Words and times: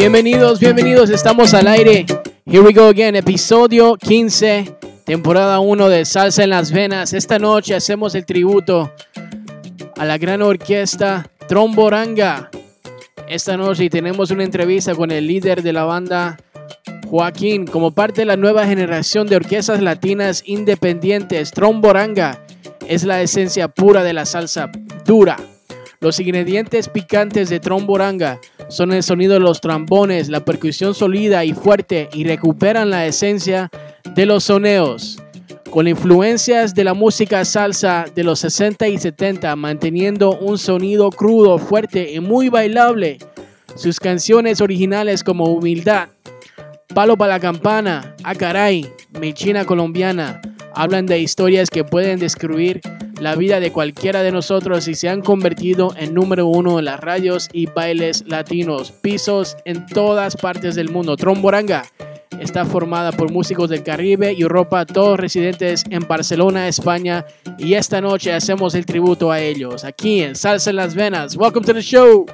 Bienvenidos, 0.00 0.60
bienvenidos, 0.60 1.10
estamos 1.10 1.54
al 1.54 1.66
aire. 1.66 2.06
Here 2.46 2.60
we 2.60 2.72
go 2.72 2.86
again, 2.86 3.16
episodio 3.16 3.96
15, 3.96 4.76
temporada 5.04 5.58
1 5.58 5.88
de 5.88 6.04
Salsa 6.04 6.44
en 6.44 6.50
las 6.50 6.70
Venas. 6.70 7.14
Esta 7.14 7.40
noche 7.40 7.74
hacemos 7.74 8.14
el 8.14 8.24
tributo 8.24 8.92
a 9.96 10.04
la 10.04 10.16
gran 10.16 10.40
orquesta 10.40 11.28
Tromboranga. 11.48 12.48
Esta 13.26 13.56
noche 13.56 13.90
tenemos 13.90 14.30
una 14.30 14.44
entrevista 14.44 14.94
con 14.94 15.10
el 15.10 15.26
líder 15.26 15.64
de 15.64 15.72
la 15.72 15.82
banda, 15.82 16.38
Joaquín, 17.08 17.66
como 17.66 17.90
parte 17.90 18.20
de 18.20 18.26
la 18.26 18.36
nueva 18.36 18.66
generación 18.66 19.26
de 19.26 19.34
orquestas 19.34 19.82
latinas 19.82 20.44
independientes. 20.46 21.50
Tromboranga 21.50 22.44
es 22.86 23.02
la 23.02 23.20
esencia 23.20 23.66
pura 23.66 24.04
de 24.04 24.12
la 24.12 24.26
salsa 24.26 24.70
dura. 25.04 25.38
Los 25.98 26.20
ingredientes 26.20 26.88
picantes 26.88 27.50
de 27.50 27.58
Tromboranga 27.58 28.38
son 28.68 28.92
el 28.92 29.02
sonido 29.02 29.34
de 29.34 29.40
los 29.40 29.60
trombones, 29.60 30.28
la 30.28 30.44
percusión 30.44 30.94
sólida 30.94 31.44
y 31.44 31.52
fuerte 31.52 32.08
y 32.12 32.24
recuperan 32.24 32.90
la 32.90 33.06
esencia 33.06 33.70
de 34.14 34.26
los 34.26 34.44
soneos, 34.44 35.18
con 35.70 35.88
influencias 35.88 36.74
de 36.74 36.84
la 36.84 36.94
música 36.94 37.44
salsa 37.44 38.06
de 38.14 38.24
los 38.24 38.40
60 38.40 38.88
y 38.88 38.98
70, 38.98 39.54
manteniendo 39.56 40.38
un 40.38 40.58
sonido 40.58 41.10
crudo, 41.10 41.58
fuerte 41.58 42.12
y 42.12 42.20
muy 42.20 42.48
bailable. 42.48 43.18
Sus 43.74 44.00
canciones 44.00 44.60
originales 44.60 45.22
como 45.22 45.46
Humildad, 45.46 46.08
Palo 46.94 47.16
para 47.16 47.34
la 47.34 47.40
Campana, 47.40 48.16
Acaray, 48.24 48.90
Mechina 49.20 49.64
Colombiana, 49.64 50.40
hablan 50.78 51.06
de 51.06 51.18
historias 51.18 51.70
que 51.70 51.82
pueden 51.82 52.20
describir 52.20 52.80
la 53.20 53.34
vida 53.34 53.58
de 53.58 53.72
cualquiera 53.72 54.22
de 54.22 54.30
nosotros 54.30 54.86
y 54.86 54.94
se 54.94 55.08
han 55.08 55.22
convertido 55.22 55.92
en 55.96 56.14
número 56.14 56.46
uno 56.46 56.78
en 56.78 56.84
las 56.84 57.00
radios 57.00 57.48
y 57.52 57.66
bailes 57.66 58.24
latinos, 58.28 58.92
pisos 58.92 59.56
en 59.64 59.86
todas 59.86 60.36
partes 60.36 60.76
del 60.76 60.90
mundo. 60.90 61.16
Tromboranga 61.16 61.84
está 62.38 62.64
formada 62.64 63.10
por 63.10 63.32
músicos 63.32 63.70
del 63.70 63.82
Caribe 63.82 64.32
y 64.32 64.42
Europa, 64.42 64.86
todos 64.86 65.18
residentes 65.18 65.82
en 65.90 66.06
Barcelona, 66.06 66.68
España, 66.68 67.26
y 67.58 67.74
esta 67.74 68.00
noche 68.00 68.32
hacemos 68.32 68.76
el 68.76 68.86
tributo 68.86 69.32
a 69.32 69.40
ellos 69.40 69.82
aquí 69.82 70.22
en 70.22 70.36
Salsa 70.36 70.70
en 70.70 70.76
las 70.76 70.94
Venas. 70.94 71.34
Welcome 71.34 71.66
to 71.66 71.74
the 71.74 71.82
show. 71.82 72.24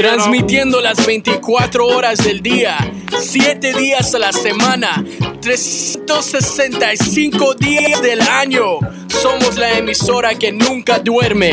Transmitiendo 0.00 0.80
las 0.80 1.04
24 1.04 1.86
horas 1.86 2.24
del 2.24 2.40
día, 2.40 2.78
7 3.18 3.74
días 3.74 4.14
a 4.14 4.18
la 4.18 4.32
semana, 4.32 5.04
365 5.42 7.54
días 7.56 8.00
del 8.00 8.22
año. 8.22 8.78
Somos 9.08 9.58
la 9.58 9.76
emisora 9.76 10.36
que 10.36 10.52
nunca 10.52 11.00
duerme. 11.00 11.52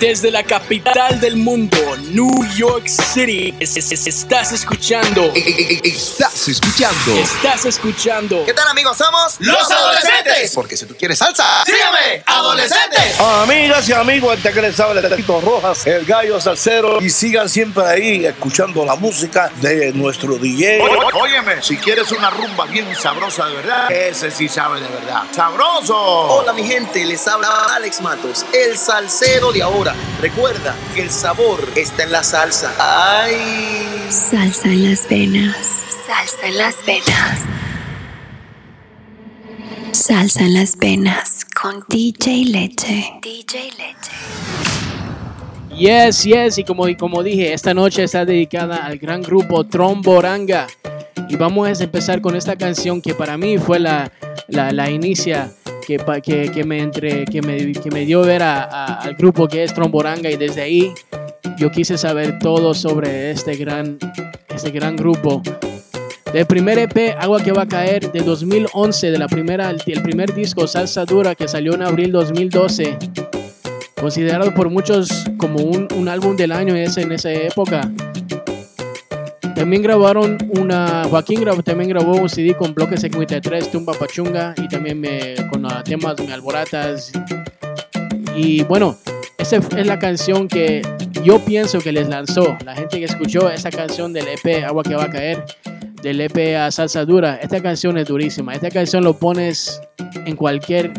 Desde 0.00 0.30
la 0.30 0.42
capital 0.42 1.20
del 1.20 1.36
mundo, 1.36 1.76
New 2.08 2.32
York 2.56 2.88
City, 2.88 3.54
estás 3.60 4.50
escuchando. 4.50 5.30
Estás 5.34 6.48
escuchando. 6.48 7.12
Estás 7.18 7.66
escuchando. 7.66 8.44
¿Qué 8.46 8.54
tal 8.54 8.66
amigos? 8.68 8.96
Somos 8.96 9.36
Los 9.40 9.70
Adolescentes. 9.70 10.52
Porque 10.54 10.78
si 10.78 10.86
tú 10.86 10.96
quieres 10.96 11.18
salsa, 11.18 11.44
Sígueme, 11.66 12.22
Adolescentes. 12.24 13.20
Amigas 13.20 13.86
y 13.90 13.92
amigos, 13.92 14.38
este 14.38 14.52
que 14.52 14.62
les 14.62 14.80
habla 14.80 15.14
Tito 15.14 15.38
Rojas, 15.38 15.86
el 15.86 16.06
gallo 16.06 16.40
salsero. 16.40 16.98
Y 17.02 17.10
sigan 17.10 17.50
siempre 17.50 17.84
ahí 17.84 18.24
escuchando 18.24 18.86
la 18.86 18.94
música 18.96 19.52
de 19.60 19.92
nuestro 19.92 20.38
DJ. 20.38 20.80
Óyeme, 21.12 21.60
si 21.60 21.76
quieres 21.76 22.10
una 22.12 22.30
rumba 22.30 22.64
bien 22.64 22.86
sabrosa 22.96 23.48
de 23.48 23.54
verdad, 23.56 23.92
ese 23.92 24.30
sí 24.30 24.48
sabe 24.48 24.80
de 24.80 24.88
verdad. 24.88 25.24
¡Sabroso! 25.30 25.94
Hola 25.94 26.54
mi 26.54 26.64
gente, 26.64 27.04
les 27.04 27.28
habla 27.28 27.66
Alex 27.74 28.00
Matos, 28.00 28.46
el 28.54 28.78
salsero 28.78 29.52
de 29.52 29.62
ahora. 29.62 29.89
Recuerda 30.20 30.74
que 30.94 31.02
el 31.02 31.10
sabor 31.10 31.68
está 31.76 32.04
en 32.04 32.12
la 32.12 32.22
salsa. 32.22 32.72
¡Ay! 32.78 34.08
Salsa 34.10 34.68
en 34.68 34.90
las 34.90 35.08
venas. 35.08 35.56
Salsa 36.06 36.46
en 36.46 36.58
las 36.58 36.76
venas. 36.86 37.40
Salsa 39.92 40.40
en 40.40 40.54
las 40.54 40.76
venas 40.76 41.46
con 41.60 41.84
DJ 41.88 42.44
Leche. 42.46 43.12
DJ 43.22 43.70
Leche. 43.72 44.79
Yes, 45.76 46.24
yes, 46.24 46.58
y 46.58 46.64
como, 46.64 46.88
y 46.88 46.94
como 46.96 47.22
dije, 47.22 47.52
esta 47.54 47.72
noche 47.72 48.04
está 48.04 48.24
dedicada 48.24 48.84
al 48.84 48.98
gran 48.98 49.22
grupo 49.22 49.64
Tromboranga. 49.64 50.66
Y 51.28 51.36
vamos 51.36 51.80
a 51.80 51.84
empezar 51.84 52.20
con 52.20 52.36
esta 52.36 52.56
canción 52.56 53.00
que 53.00 53.14
para 53.14 53.38
mí 53.38 53.56
fue 53.56 53.78
la, 53.80 54.10
la, 54.48 54.72
la 54.72 54.90
inicia 54.90 55.50
que, 55.86 55.98
que, 56.22 56.50
que 56.50 56.64
me 56.64 56.80
entre, 56.80 57.24
que, 57.24 57.40
me, 57.40 57.72
que 57.72 57.90
me 57.90 58.04
dio 58.04 58.20
ver 58.22 58.42
a- 58.42 58.64
a- 58.64 58.94
al 59.00 59.14
grupo 59.14 59.48
que 59.48 59.62
es 59.62 59.72
Tromboranga. 59.72 60.30
Y 60.30 60.36
desde 60.36 60.60
ahí 60.62 60.92
yo 61.56 61.70
quise 61.70 61.96
saber 61.96 62.38
todo 62.40 62.74
sobre 62.74 63.30
este 63.30 63.56
gran, 63.56 63.98
este 64.54 64.70
gran 64.72 64.96
grupo. 64.96 65.40
Del 66.32 66.46
primer 66.46 66.78
EP, 66.78 67.16
Agua 67.18 67.42
que 67.42 67.52
va 67.52 67.62
a 67.62 67.66
caer, 67.68 68.12
de 68.12 68.20
2011, 68.20 69.10
de 69.10 69.18
la 69.18 69.26
primera, 69.28 69.70
el 69.70 70.02
primer 70.02 70.32
disco, 70.34 70.66
Salsa 70.66 71.04
Dura, 71.04 71.34
que 71.34 71.48
salió 71.48 71.74
en 71.74 71.82
abril 71.82 72.12
2012 72.12 72.96
considerado 74.00 74.54
por 74.54 74.70
muchos 74.70 75.24
como 75.36 75.58
un, 75.58 75.86
un 75.94 76.08
álbum 76.08 76.36
del 76.36 76.52
año 76.52 76.74
ese, 76.74 77.02
en 77.02 77.12
esa 77.12 77.30
época. 77.32 77.90
También 79.54 79.82
grabaron 79.82 80.38
una, 80.58 81.04
Joaquín 81.04 81.42
grabó, 81.42 81.62
también 81.62 81.90
grabó 81.90 82.14
un 82.14 82.30
CD 82.30 82.54
con 82.54 82.72
Bloque 82.72 82.96
53, 82.96 83.70
Tumba 83.70 83.92
Pachunga, 83.92 84.54
y 84.56 84.68
también 84.68 84.98
me, 84.98 85.34
con 85.50 85.62
los 85.62 85.84
temas 85.84 86.16
Me 86.18 86.32
Alborotas. 86.32 87.12
Y 88.34 88.62
bueno, 88.64 88.96
esa 89.36 89.56
es 89.56 89.86
la 89.86 89.98
canción 89.98 90.48
que 90.48 90.80
yo 91.22 91.44
pienso 91.44 91.78
que 91.80 91.92
les 91.92 92.08
lanzó. 92.08 92.56
La 92.64 92.74
gente 92.74 92.98
que 92.98 93.04
escuchó 93.04 93.50
esa 93.50 93.70
canción 93.70 94.14
del 94.14 94.28
EP 94.28 94.64
Agua 94.64 94.82
que 94.82 94.94
va 94.94 95.04
a 95.04 95.10
caer, 95.10 95.44
del 96.02 96.22
EP 96.22 96.56
a 96.56 96.70
Salsa 96.70 97.04
Dura, 97.04 97.38
esta 97.42 97.60
canción 97.60 97.98
es 97.98 98.08
durísima. 98.08 98.54
Esta 98.54 98.70
canción 98.70 99.04
lo 99.04 99.18
pones 99.18 99.82
en 100.24 100.36
cualquier, 100.36 100.90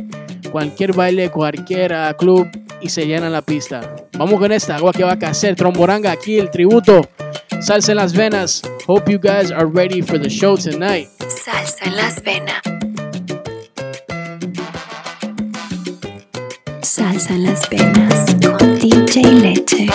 cualquier 0.52 0.94
baile, 0.94 1.32
cualquier 1.32 1.96
club 2.20 2.48
y 2.82 2.90
se 2.90 3.06
llena 3.06 3.30
la 3.30 3.42
pista. 3.42 3.96
Vamos 4.18 4.40
con 4.40 4.52
esta, 4.52 4.76
agua 4.76 4.92
que 4.92 5.04
va 5.04 5.18
a 5.22 5.30
hacer, 5.30 5.56
Tromboranga, 5.56 6.12
aquí 6.12 6.38
el 6.38 6.50
tributo, 6.50 7.02
salsa 7.60 7.92
en 7.92 7.98
las 7.98 8.14
venas. 8.14 8.62
Hope 8.88 9.12
you 9.12 9.20
guys 9.20 9.52
are 9.52 9.66
ready 9.66 10.02
for 10.02 10.20
the 10.20 10.30
show 10.30 10.58
tonight. 10.58 11.08
Salsa 11.28 11.86
en 11.86 11.96
las 11.96 12.22
venas. 12.24 12.62
Salsa 16.82 17.34
en 17.34 17.46
las 17.46 17.70
venas 17.70 18.36
con 18.42 18.80
DJ 18.80 19.24
Leche. 19.24 19.88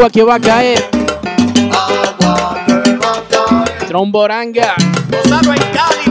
Agua 0.00 0.10
que 0.10 0.22
va 0.22 0.36
a 0.36 0.40
caer. 0.40 0.78
Agua 1.70 2.64
que 2.66 2.96
va 2.96 3.18
a 3.18 3.22
caer. 3.28 3.86
Tromboranga. 3.86 4.74
Gozalo 5.10 5.52
en 5.52 5.60
Cali 5.74 6.09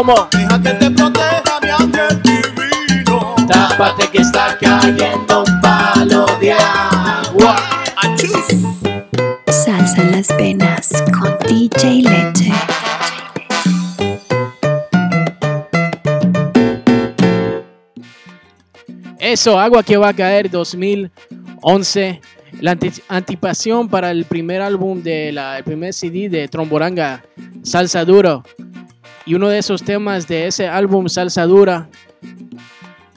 ¿Cómo? 0.00 0.28
Deja 0.32 0.62
que 0.62 0.70
te 0.72 0.90
proteja 0.92 1.60
mi 1.62 1.68
ángel 1.68 2.22
divino. 2.22 3.34
Tápate 3.46 4.08
que 4.08 4.22
está 4.22 4.56
cayendo 4.58 5.44
un 5.44 5.60
palo 5.60 6.24
de 6.40 6.52
agua. 6.54 7.56
Achus. 7.98 8.46
Salsa 9.48 10.00
en 10.00 10.12
las 10.12 10.28
venas 10.38 10.88
con 11.12 11.36
DJ 11.46 12.04
Leche. 12.04 12.50
Eso, 19.18 19.58
Agua 19.58 19.82
que 19.82 19.96
va 19.96 20.08
a 20.08 20.14
caer 20.14 20.50
2011. 20.50 22.20
La 22.60 22.72
anti- 22.72 23.02
anticipación 23.08 23.88
para 23.88 24.10
el 24.10 24.24
primer 24.24 24.60
álbum 24.60 25.02
de 25.02 25.30
la, 25.32 25.58
el 25.58 25.64
primer 25.64 25.92
CD 25.94 26.28
de 26.28 26.48
Tromboranga, 26.48 27.22
Salsa 27.62 28.04
Duro. 28.04 28.42
Y 29.30 29.34
uno 29.36 29.48
de 29.48 29.58
esos 29.58 29.84
temas 29.84 30.26
de 30.26 30.48
ese 30.48 30.66
álbum, 30.66 31.08
Salsa 31.08 31.44
Dura, 31.46 31.88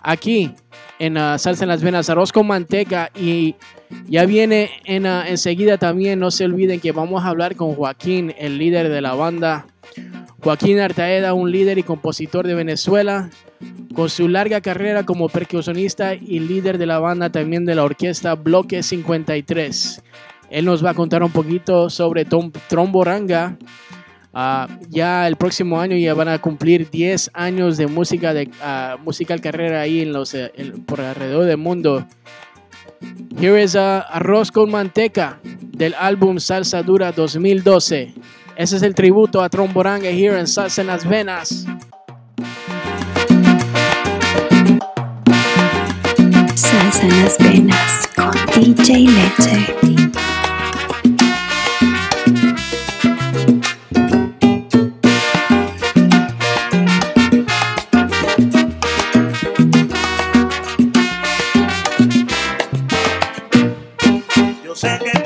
aquí 0.04 0.51
en 1.00 1.18
ah, 1.18 1.39
Salsa 1.39 1.63
en 1.63 1.69
las 1.69 1.81
Venas, 1.81 2.07
arroz 2.07 2.31
con 2.31 2.45
manteca. 2.45 3.10
Y 3.15 3.56
ya 4.07 4.27
viene 4.27 4.69
en, 4.86 5.07
ah, 5.07 5.25
enseguida 5.27 5.80
también, 5.80 6.19
no 6.19 6.30
se 6.30 6.45
olviden 6.45 6.80
que 6.80 6.92
vamos 6.92 7.24
a 7.24 7.30
hablar 7.30 7.56
con 7.56 7.74
Joaquín, 7.74 8.31
el 8.38 8.60
líder 8.60 8.89
de 8.89 9.01
la 9.01 9.15
banda. 9.15 9.65
Joaquín 10.44 10.80
Artaeda, 10.81 11.33
un 11.33 11.51
líder 11.51 11.80
y 11.80 11.83
compositor 11.83 12.45
de 12.45 12.54
Venezuela, 12.54 13.31
con 13.95 14.07
su 14.07 14.27
larga 14.27 14.62
carrera 14.62 15.07
como 15.07 15.30
percusionista 15.30 16.13
y 16.13 16.42
líder 16.42 16.77
de 16.77 16.86
la 16.86 17.00
banda 17.00 17.31
también 17.31 17.66
de 17.66 17.74
la 17.74 17.86
orquesta 17.86 18.36
Bloque 18.36 18.83
53. 18.83 20.04
Él 20.51 20.66
nos 20.66 20.86
va 20.86 20.92
a 20.92 20.94
contar 20.94 21.24
un 21.24 21.31
poquito 21.31 21.89
sobre 21.89 22.24
Tom- 22.24 22.51
Tromboranga. 22.69 23.57
Ah, 24.33 24.68
ya 24.89 25.27
el 25.27 25.35
próximo 25.35 25.80
año 25.80 25.95
ya 25.95 26.13
van 26.15 26.27
a 26.27 26.39
cumplir 26.39 26.89
10 26.89 27.30
años 27.35 27.78
de 27.78 27.85
música 27.87 28.33
de 28.33 28.49
ah, 28.63 28.97
musical 29.04 29.40
carrera 29.42 29.81
ahí 29.81 30.02
en 30.02 30.11
los, 30.11 30.33
eh, 30.33 30.52
en- 30.56 30.83
por 30.85 31.02
alrededor 31.02 31.45
del 31.45 31.57
mundo. 31.57 32.06
Here 33.40 33.61
is 33.61 33.75
ah, 33.75 33.99
Arroz 33.99 34.52
con 34.52 34.71
Manteca 34.71 35.40
del 35.61 35.94
álbum 35.99 36.40
Salsa 36.40 36.81
Dura 36.81 37.11
2012. 37.11 38.13
Ese 38.56 38.78
es 38.78 38.81
el 38.81 38.95
tributo 38.95 39.42
a 39.44 39.49
Tromboranga 39.49 40.09
here 40.09 40.40
en 40.40 40.47
Salsa 40.47 40.81
en 40.81 40.87
las 40.87 41.07
Venas. 41.07 41.66
Salsa 46.56 47.04
en 47.04 47.23
las 47.23 47.37
venas 47.40 48.09
con 48.16 48.31
DJ 48.56 49.07
Leche. 49.07 49.75
Yo 64.83 65.22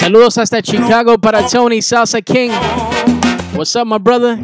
Saludos 0.00 0.38
hasta 0.38 0.62
Chicago 0.62 1.18
para 1.18 1.46
Tony 1.46 1.82
Salsa 1.82 2.22
King. 2.22 2.50
What's 3.54 3.76
up, 3.76 3.84
my 3.84 3.98
brother? 3.98 4.38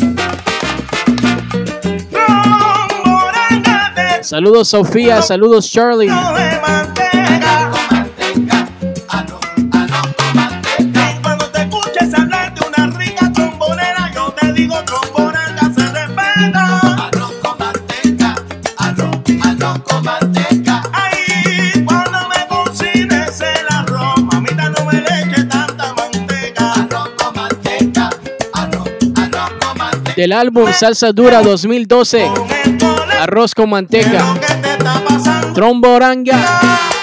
Saludos, 4.20 4.68
Sofía. 4.68 5.22
Saludos, 5.22 5.70
Charlie. 5.70 6.10
Del 30.16 30.32
álbum 30.32 30.72
Salsa 30.72 31.12
Dura 31.12 31.42
2012. 31.42 32.30
Con 32.34 32.50
el 32.50 32.78
cole, 32.78 33.14
Arroz 33.20 33.54
con 33.54 33.66
¿qué 33.66 33.98
es 34.00 34.08
manteca. 34.08 34.40
Tromboranga. 35.54 36.95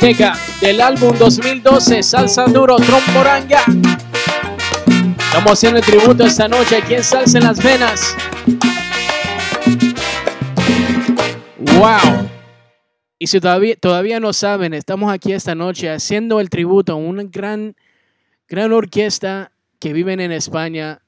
Manteca 0.00 0.38
del 0.60 0.80
álbum 0.80 1.12
2012 1.18 2.04
Salsa 2.04 2.44
Duro 2.44 2.76
Tromboranga. 2.76 3.64
Estamos 5.18 5.52
haciendo 5.52 5.80
el 5.80 5.84
tributo 5.84 6.24
esta 6.24 6.46
noche 6.46 6.76
aquí 6.76 6.94
en 6.94 7.02
Salsa 7.02 7.38
en 7.38 7.44
las 7.44 7.60
Venas. 7.60 8.16
¡Wow! 11.78 12.28
Y 13.18 13.26
si 13.26 13.40
todavía, 13.40 13.74
todavía 13.74 14.20
no 14.20 14.32
saben, 14.32 14.72
estamos 14.72 15.12
aquí 15.12 15.32
esta 15.32 15.56
noche 15.56 15.90
haciendo 15.90 16.38
el 16.38 16.48
tributo 16.48 16.92
a 16.92 16.96
una 16.96 17.24
gran, 17.24 17.74
gran 18.46 18.72
orquesta 18.72 19.50
que 19.80 19.92
viven 19.92 20.20
en 20.20 20.30
España. 20.30 21.02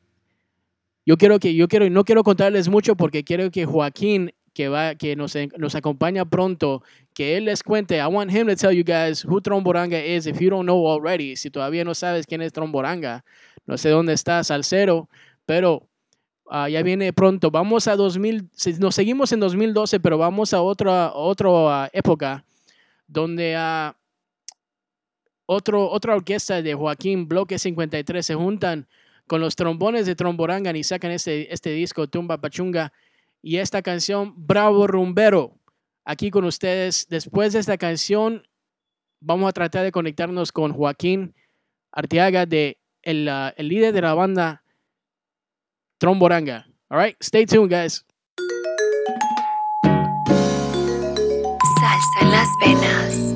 Yo 1.06 1.16
quiero 1.16 1.38
que, 1.38 1.54
yo 1.54 1.68
quiero, 1.68 1.88
no 1.90 2.04
quiero 2.04 2.24
contarles 2.24 2.68
mucho 2.68 2.96
porque 2.96 3.22
quiero 3.22 3.52
que 3.52 3.66
Joaquín, 3.66 4.32
que 4.52 4.68
va, 4.68 4.94
que 4.94 5.16
nos, 5.16 5.34
nos 5.56 5.74
acompaña 5.74 6.24
pronto, 6.24 6.82
que 7.14 7.36
él 7.36 7.44
les 7.44 7.62
cuente. 7.62 7.96
I 7.98 8.06
want 8.06 8.30
him 8.30 8.46
to 8.48 8.56
tell 8.56 8.72
you 8.72 8.84
guys 8.84 9.24
who 9.24 9.40
Tromboranga 9.40 9.98
is 9.98 10.26
if 10.26 10.40
you 10.40 10.50
don't 10.50 10.66
know 10.66 10.86
already. 10.86 11.36
Si 11.36 11.50
todavía 11.50 11.84
no 11.84 11.94
sabes 11.94 12.26
quién 12.26 12.42
es 12.42 12.52
Tromboranga, 12.52 13.24
no 13.66 13.76
sé 13.76 13.90
dónde 13.90 14.12
está 14.12 14.42
Salcero, 14.42 15.08
pero 15.46 15.86
ah, 16.50 16.68
ya 16.68 16.82
viene 16.82 17.12
pronto. 17.12 17.50
Vamos 17.50 17.86
a 17.88 17.96
2000, 17.96 18.48
si- 18.54 18.74
nos 18.74 18.94
seguimos 18.94 19.32
en 19.32 19.40
2012, 19.40 20.00
pero 20.00 20.18
vamos 20.18 20.52
a 20.52 20.62
otra, 20.62 21.12
otra 21.14 21.48
ah, 21.84 21.90
época 21.92 22.44
donde 23.06 23.54
ah, 23.56 23.96
otro, 25.46 25.90
otra 25.90 26.14
orquesta 26.14 26.62
de 26.62 26.74
Joaquín 26.74 27.26
Bloque 27.26 27.58
53 27.58 28.24
se 28.24 28.34
juntan 28.34 28.86
con 29.26 29.40
los 29.40 29.56
trombones 29.56 30.06
de 30.06 30.14
Tromboranga 30.14 30.76
y 30.76 30.84
sacan 30.84 31.10
este, 31.12 31.52
este 31.52 31.70
disco, 31.70 32.08
Tumba 32.08 32.38
Pachunga, 32.38 32.92
y 33.42 33.56
esta 33.56 33.82
canción, 33.82 34.34
Bravo 34.36 34.86
Rumbero. 34.86 35.58
Aquí 36.04 36.30
con 36.30 36.44
ustedes, 36.44 37.06
después 37.08 37.52
de 37.52 37.60
esta 37.60 37.78
canción, 37.78 38.46
vamos 39.20 39.48
a 39.48 39.52
tratar 39.52 39.84
de 39.84 39.92
conectarnos 39.92 40.52
con 40.52 40.72
Joaquín 40.72 41.34
Arteaga, 41.92 42.46
de 42.46 42.78
el, 43.02 43.28
ah, 43.28 43.52
el 43.56 43.68
líder 43.68 43.92
de 43.92 44.02
la 44.02 44.14
banda 44.14 44.62
Tromboranga. 45.98 46.66
All 46.88 46.98
right, 46.98 47.16
stay 47.20 47.46
tuned, 47.46 47.70
guys. 47.70 48.04
Salsa 51.78 52.20
en 52.20 52.30
las 52.30 52.48
venas. 52.60 53.29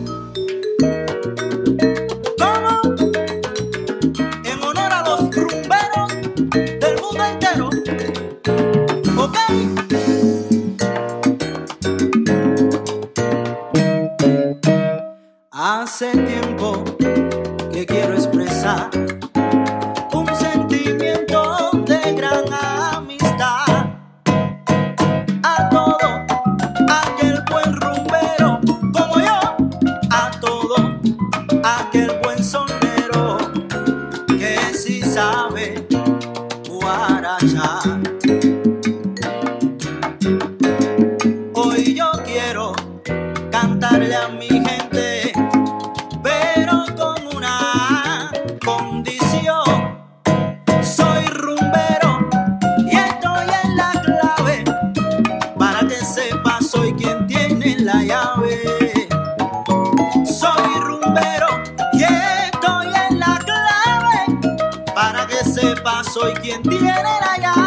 Soy 66.04 66.32
quien 66.34 66.62
tiene 66.62 66.86
la 66.86 67.36
llave. 67.38 67.63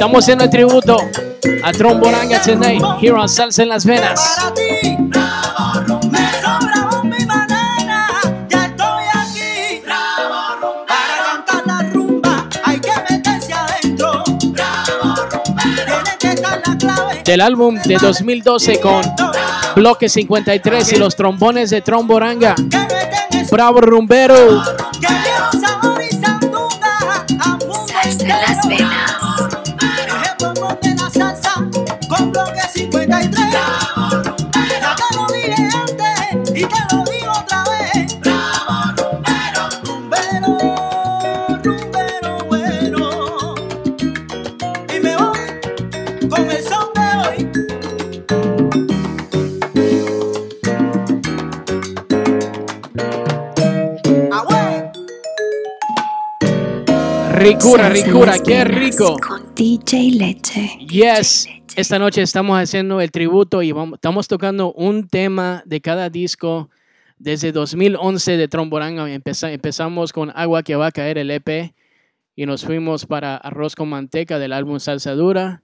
Estamos 0.00 0.24
haciendo 0.24 0.44
el 0.44 0.50
tributo 0.50 0.96
a 1.62 1.72
Tromboranga 1.72 2.40
tonight, 2.40 2.82
here 3.02 3.12
on 3.12 3.28
Salsa 3.28 3.64
en 3.64 3.68
las 3.68 3.84
Venas. 3.84 4.18
Del 17.26 17.40
álbum 17.42 17.74
de 17.82 17.98
2012 18.00 18.80
con 18.80 19.02
Bloque 19.76 20.08
53 20.08 20.94
y 20.94 20.96
los 20.96 21.14
trombones 21.14 21.68
de 21.68 21.82
Tromboranga. 21.82 22.54
Bravo 23.50 23.82
Rumbero. 23.82 24.79
Ricura, 57.62 57.88
ricura, 57.90 58.38
qué 58.38 58.64
rico. 58.64 59.16
Con 59.18 59.54
DJ 59.54 60.12
Leche. 60.12 60.78
Yes, 60.88 61.46
esta 61.76 61.98
noche 61.98 62.22
estamos 62.22 62.58
haciendo 62.58 63.00
el 63.02 63.10
tributo 63.10 63.62
y 63.62 63.72
vamos, 63.72 63.96
estamos 63.98 64.28
tocando 64.28 64.72
un 64.72 65.06
tema 65.08 65.62
de 65.66 65.80
cada 65.82 66.08
disco 66.08 66.70
desde 67.18 67.52
2011 67.52 68.36
de 68.38 68.48
Tromboranga. 68.48 69.04
Empeza- 69.12 69.52
empezamos 69.52 70.12
con 70.12 70.30
Agua 70.34 70.62
que 70.62 70.74
va 70.76 70.86
a 70.86 70.90
caer 70.92 71.18
el 71.18 71.30
EP 71.30 71.74
y 72.34 72.46
nos 72.46 72.64
fuimos 72.64 73.04
para 73.04 73.36
Arroz 73.36 73.74
con 73.76 73.90
Manteca 73.90 74.38
del 74.38 74.54
álbum 74.54 74.78
Salsa 74.80 75.12
Dura. 75.14 75.62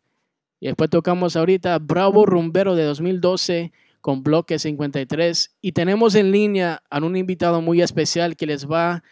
Y 0.61 0.67
después 0.67 0.91
tocamos 0.91 1.35
ahorita 1.37 1.79
Bravo 1.79 2.27
Rumbero 2.27 2.75
de 2.77 2.85
2012 2.85 3.73
con 4.03 4.23
Bloque 4.23 4.59
53. 4.59 5.57
Y 5.63 5.73
tenemos 5.73 6.15
en 6.15 6.31
línea 6.31 6.83
a 6.91 6.99
un 6.99 7.17
invitado 7.17 7.63
muy 7.63 7.81
especial 7.81 8.37
que 8.37 8.47
les 8.47 8.67
va, 8.71 9.03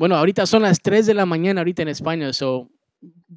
bueno, 0.00 0.16
ahorita 0.16 0.46
son 0.46 0.62
las 0.62 0.80
3 0.80 1.04
de 1.04 1.12
la 1.12 1.26
mañana 1.26 1.60
ahorita 1.60 1.82
en 1.82 1.88
España, 1.88 2.32
so 2.32 2.70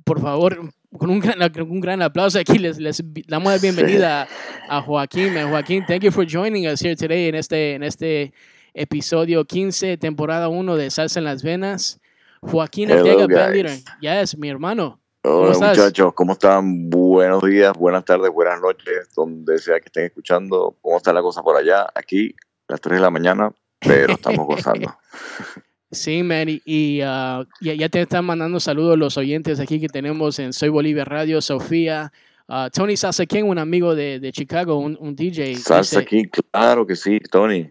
por 0.05 0.21
favor, 0.21 0.71
con 0.97 1.09
un 1.09 1.19
gran, 1.19 1.37
un 1.69 1.81
gran 1.81 2.01
aplauso 2.01 2.39
aquí 2.39 2.57
les, 2.57 2.77
les 2.79 3.03
damos 3.27 3.51
la 3.51 3.57
bienvenida 3.57 4.29
a, 4.69 4.77
a 4.77 4.81
Joaquín. 4.81 5.33
Joaquín, 5.49 5.83
thank 5.85 6.03
you 6.03 6.11
for 6.11 6.25
joining 6.25 6.65
us 6.65 6.81
here 6.81 6.95
today 6.95 7.27
en 7.27 7.35
este, 7.35 7.73
en 7.73 7.83
este 7.83 8.31
episodio 8.73 9.43
15, 9.43 9.97
temporada 9.97 10.47
1 10.47 10.77
de 10.77 10.89
Salsa 10.89 11.19
en 11.19 11.25
las 11.25 11.43
Venas. 11.43 11.99
Joaquín 12.39 12.93
Ortega, 12.93 13.27
band 13.27 13.55
leader. 13.55 13.79
Yes, 13.99 14.37
mi 14.37 14.47
hermano. 14.47 15.01
¿Cómo 15.21 15.39
Hola 15.39 15.67
muchachos, 15.67 16.13
¿cómo 16.13 16.31
están? 16.31 16.89
Buenos 16.89 17.43
días, 17.43 17.73
buenas 17.73 18.05
tardes, 18.05 18.31
buenas 18.31 18.61
noches, 18.61 19.13
donde 19.13 19.57
sea 19.57 19.81
que 19.81 19.87
estén 19.87 20.05
escuchando. 20.05 20.77
¿Cómo 20.81 20.95
está 20.95 21.11
la 21.11 21.21
cosa 21.21 21.43
por 21.43 21.57
allá? 21.57 21.87
Aquí, 21.93 22.33
las 22.69 22.79
3 22.79 22.99
de 22.99 23.01
la 23.01 23.09
mañana, 23.09 23.51
pero 23.79 24.13
estamos 24.13 24.47
gozando. 24.47 24.95
Sí, 25.93 26.23
man, 26.23 26.47
y, 26.49 27.01
ah, 27.01 27.45
ya, 27.61 27.75
ya 27.75 27.87
te 27.87 28.01
están 28.01 28.25
mandando 28.25 28.59
saludos 28.59 28.97
los 28.97 29.15
oyentes 29.17 29.59
aquí 29.59 29.79
que 29.79 29.87
tenemos 29.87 30.39
en 30.39 30.51
Soy 30.51 30.69
Bolivia 30.69 31.05
Radio, 31.05 31.39
Sofía, 31.39 32.11
ah, 32.47 32.69
Tony 32.73 32.97
Sasaquén, 32.97 33.45
un 33.45 33.59
amigo 33.59 33.93
de, 33.93 34.19
de 34.19 34.31
Chicago, 34.31 34.77
un, 34.77 34.97
un 34.99 35.15
DJ. 35.15 35.55
Aquí, 35.99 36.23
claro 36.51 36.87
que 36.87 36.95
sí, 36.95 37.19
Tony. 37.31 37.69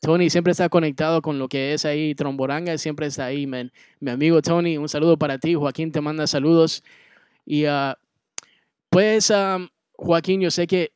Tony 0.00 0.30
siempre 0.30 0.52
está 0.52 0.68
conectado 0.68 1.20
con 1.20 1.38
lo 1.38 1.48
que 1.48 1.74
es 1.74 1.84
ahí 1.84 2.14
Tromboranga, 2.14 2.78
siempre 2.78 3.06
está 3.06 3.26
ahí, 3.26 3.46
man. 3.46 3.70
Mi 4.00 4.12
amigo 4.12 4.40
Tony, 4.40 4.78
un 4.78 4.88
saludo 4.88 5.18
para 5.18 5.38
ti. 5.38 5.54
Joaquín 5.54 5.92
te 5.92 6.00
manda 6.00 6.26
saludos. 6.26 6.82
Y 7.44 7.66
ah, 7.66 7.98
pues, 8.88 9.30
am, 9.30 9.68
Joaquín, 9.92 10.40
yo 10.40 10.50
sé 10.50 10.66
que 10.66 10.92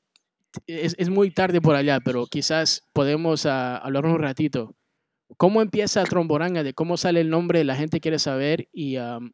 es, 0.66 0.94
es 0.98 1.10
muy 1.10 1.30
tarde 1.30 1.60
por 1.60 1.74
allá, 1.74 2.00
pero 2.00 2.26
quizás 2.26 2.82
podemos 2.94 3.44
hablar 3.44 4.06
un 4.06 4.18
ratito. 4.18 4.74
¿Cómo 5.36 5.62
empieza 5.62 6.04
Tromboranga? 6.04 6.62
¿De 6.62 6.74
cómo 6.74 6.96
sale 6.96 7.20
el 7.20 7.30
nombre? 7.30 7.64
La 7.64 7.76
gente 7.76 8.00
quiere 8.00 8.18
saber. 8.18 8.68
Y, 8.72 8.96
am, 8.96 9.32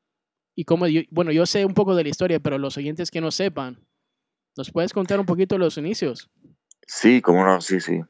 y 0.54 0.64
cómo, 0.64 0.86
yo- 0.86 1.02
bueno, 1.10 1.32
yo 1.32 1.46
sé 1.46 1.64
un 1.64 1.74
poco 1.74 1.94
de 1.94 2.02
la 2.04 2.08
historia, 2.10 2.40
pero 2.40 2.58
los 2.58 2.76
oyentes 2.76 3.10
que 3.10 3.20
no 3.20 3.30
sepan, 3.30 3.78
¿nos 4.56 4.70
puedes 4.70 4.92
contar 4.92 5.20
un 5.20 5.26
poquito 5.26 5.58
los 5.58 5.76
inicios? 5.78 6.30
Sí, 6.86 7.20
cómo 7.20 7.44
no, 7.44 7.60
sí, 7.60 7.80
sí. 7.80 8.00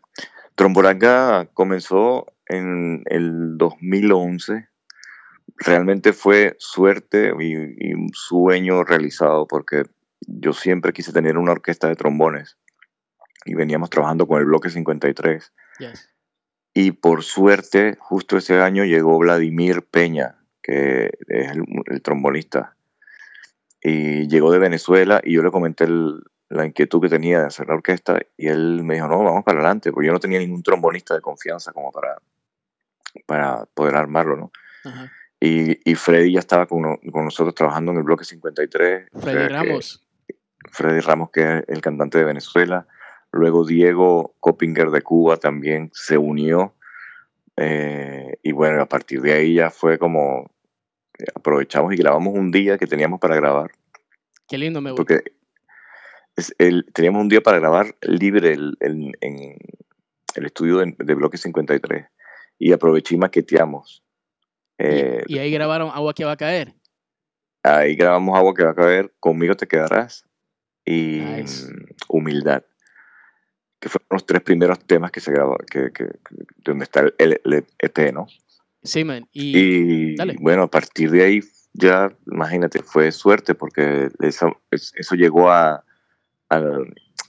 Tromboranga 0.54 1.46
comenzó 1.54 2.26
en 2.46 3.02
el 3.06 3.56
2011. 3.58 4.68
Realmente 5.56 6.12
fue 6.12 6.56
suerte 6.58 7.32
y, 7.40 7.52
y 7.88 7.94
un 7.94 8.10
sueño 8.12 8.84
realizado 8.84 9.46
porque 9.46 9.84
yo 10.20 10.52
siempre 10.52 10.92
quise 10.92 11.12
tener 11.12 11.36
una 11.38 11.52
orquesta 11.52 11.88
de 11.88 11.96
trombones 11.96 12.58
y 13.44 13.54
veníamos 13.54 13.90
trabajando 13.90 14.26
con 14.26 14.38
el 14.38 14.46
bloque 14.46 14.68
53. 14.70 15.52
Yes. 15.80 16.08
Y 16.80 16.92
por 16.92 17.24
suerte, 17.24 17.96
justo 17.98 18.36
ese 18.36 18.60
año 18.60 18.84
llegó 18.84 19.18
Vladimir 19.18 19.82
Peña, 19.82 20.36
que 20.62 21.10
es 21.26 21.50
el, 21.50 21.64
el 21.86 22.02
trombonista. 22.02 22.76
Y 23.82 24.28
llegó 24.28 24.52
de 24.52 24.58
Venezuela 24.60 25.20
y 25.24 25.34
yo 25.34 25.42
le 25.42 25.50
comenté 25.50 25.84
el- 25.84 26.22
la 26.50 26.64
inquietud 26.64 27.00
que 27.02 27.08
tenía 27.08 27.40
de 27.40 27.46
hacer 27.46 27.66
la 27.66 27.74
orquesta 27.74 28.20
y 28.36 28.46
él 28.48 28.82
me 28.84 28.94
dijo, 28.94 29.08
no, 29.08 29.22
vamos 29.24 29.44
para 29.44 29.58
adelante, 29.58 29.90
porque 29.92 30.06
yo 30.06 30.12
no 30.12 30.20
tenía 30.20 30.38
ningún 30.38 30.62
trombonista 30.62 31.14
de 31.14 31.20
confianza 31.20 31.72
como 31.72 31.90
para, 31.90 32.16
para 33.26 33.64
poder 33.74 33.96
armarlo, 33.96 34.36
¿no? 34.36 34.52
Ajá. 34.84 35.10
Y, 35.40 35.78
y 35.90 35.94
Freddy 35.96 36.32
ya 36.32 36.38
estaba 36.40 36.66
con, 36.66 36.98
nosotros 37.02 37.54
trabajando 37.54 37.90
en 37.92 37.98
el 37.98 38.04
bloque 38.04 38.24
53. 38.24 39.08
o 39.12 39.20
Freddy 39.20 39.38
que- 39.38 39.48
Ramos. 39.48 40.04
Freddy 40.70 41.00
Ramos, 41.00 41.30
que 41.30 41.58
es 41.58 41.64
el 41.68 41.80
cantante 41.80 42.18
de 42.18 42.24
Venezuela. 42.24 42.86
Luego 43.32 43.64
Diego 43.66 44.34
Coppinger 44.40 44.90
de 44.90 45.02
Cuba 45.02 45.36
también 45.36 45.90
se 45.92 46.16
unió. 46.18 46.74
Eh, 47.56 48.38
y 48.42 48.52
bueno, 48.52 48.80
a 48.82 48.86
partir 48.86 49.20
de 49.20 49.32
ahí 49.32 49.54
ya 49.54 49.70
fue 49.70 49.98
como 49.98 50.50
aprovechamos 51.34 51.92
y 51.92 51.96
grabamos 51.96 52.34
un 52.34 52.50
día 52.50 52.78
que 52.78 52.86
teníamos 52.86 53.18
para 53.20 53.34
grabar. 53.36 53.70
Qué 54.46 54.56
lindo 54.56 54.80
me 54.80 54.90
gusta. 54.92 55.00
Porque 55.04 55.32
es 56.36 56.54
el, 56.58 56.86
teníamos 56.92 57.20
un 57.22 57.28
día 57.28 57.40
para 57.40 57.58
grabar 57.58 57.96
libre 58.02 58.52
el- 58.52 58.76
el- 58.80 59.16
en 59.20 59.56
el 60.36 60.46
estudio 60.46 60.78
de, 60.78 60.94
de 60.98 61.14
Bloque 61.14 61.36
53. 61.36 62.06
Y 62.58 62.72
aproveché 62.72 63.14
y 63.14 63.18
maqueteamos. 63.18 64.02
Eh, 64.78 65.24
y, 65.26 65.34
y 65.34 65.38
ahí 65.40 65.50
grabaron 65.50 65.90
Agua 65.92 66.14
que 66.14 66.24
va 66.24 66.32
a 66.32 66.36
caer. 66.36 66.74
Ahí 67.64 67.96
grabamos 67.96 68.36
Agua 68.38 68.54
que 68.54 68.64
va 68.64 68.70
a 68.70 68.74
caer, 68.74 69.12
Conmigo 69.18 69.56
te 69.56 69.66
quedarás 69.66 70.24
y 70.84 71.18
Nice. 71.20 71.66
mm, 71.72 71.86
Humildad, 72.08 72.62
que 73.80 73.88
fueron 73.88 74.06
los 74.10 74.26
tres 74.26 74.42
primeros 74.42 74.78
temas 74.86 75.10
que 75.10 75.20
se 75.20 75.30
grabó, 75.32 75.56
que, 75.70 75.92
que- 75.92 76.06
que- 76.08 76.44
donde 76.64 76.84
está 76.84 77.00
el, 77.00 77.14
el- 77.18 77.40
el 77.44 77.64
EP, 77.78 78.12
¿no? 78.12 78.26
Sí, 78.82 79.04
man. 79.04 79.26
Y, 79.32 79.58
Y, 79.58 80.16
dale. 80.16 80.36
bueno, 80.40 80.64
a 80.64 80.70
partir 80.70 81.10
de 81.10 81.22
ahí 81.24 81.40
ya, 81.74 82.10
imagínate, 82.30 82.82
fue 82.82 83.12
suerte 83.12 83.54
porque 83.54 84.08
eso, 84.20 84.56
es- 84.70 84.92
eso 84.96 85.14
llegó 85.14 85.50
a, 85.50 85.84
a 86.48 86.60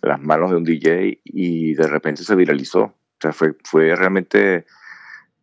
las 0.02 0.22
manos 0.22 0.52
de 0.52 0.58
un 0.58 0.64
DJ 0.64 1.20
y 1.24 1.74
de 1.76 1.88
repente 1.88 2.24
se 2.24 2.36
viralizó. 2.36 2.82
O 2.84 2.96
sea, 3.22 3.34
fue, 3.34 3.54
fue 3.64 3.96
realmente 3.96 4.66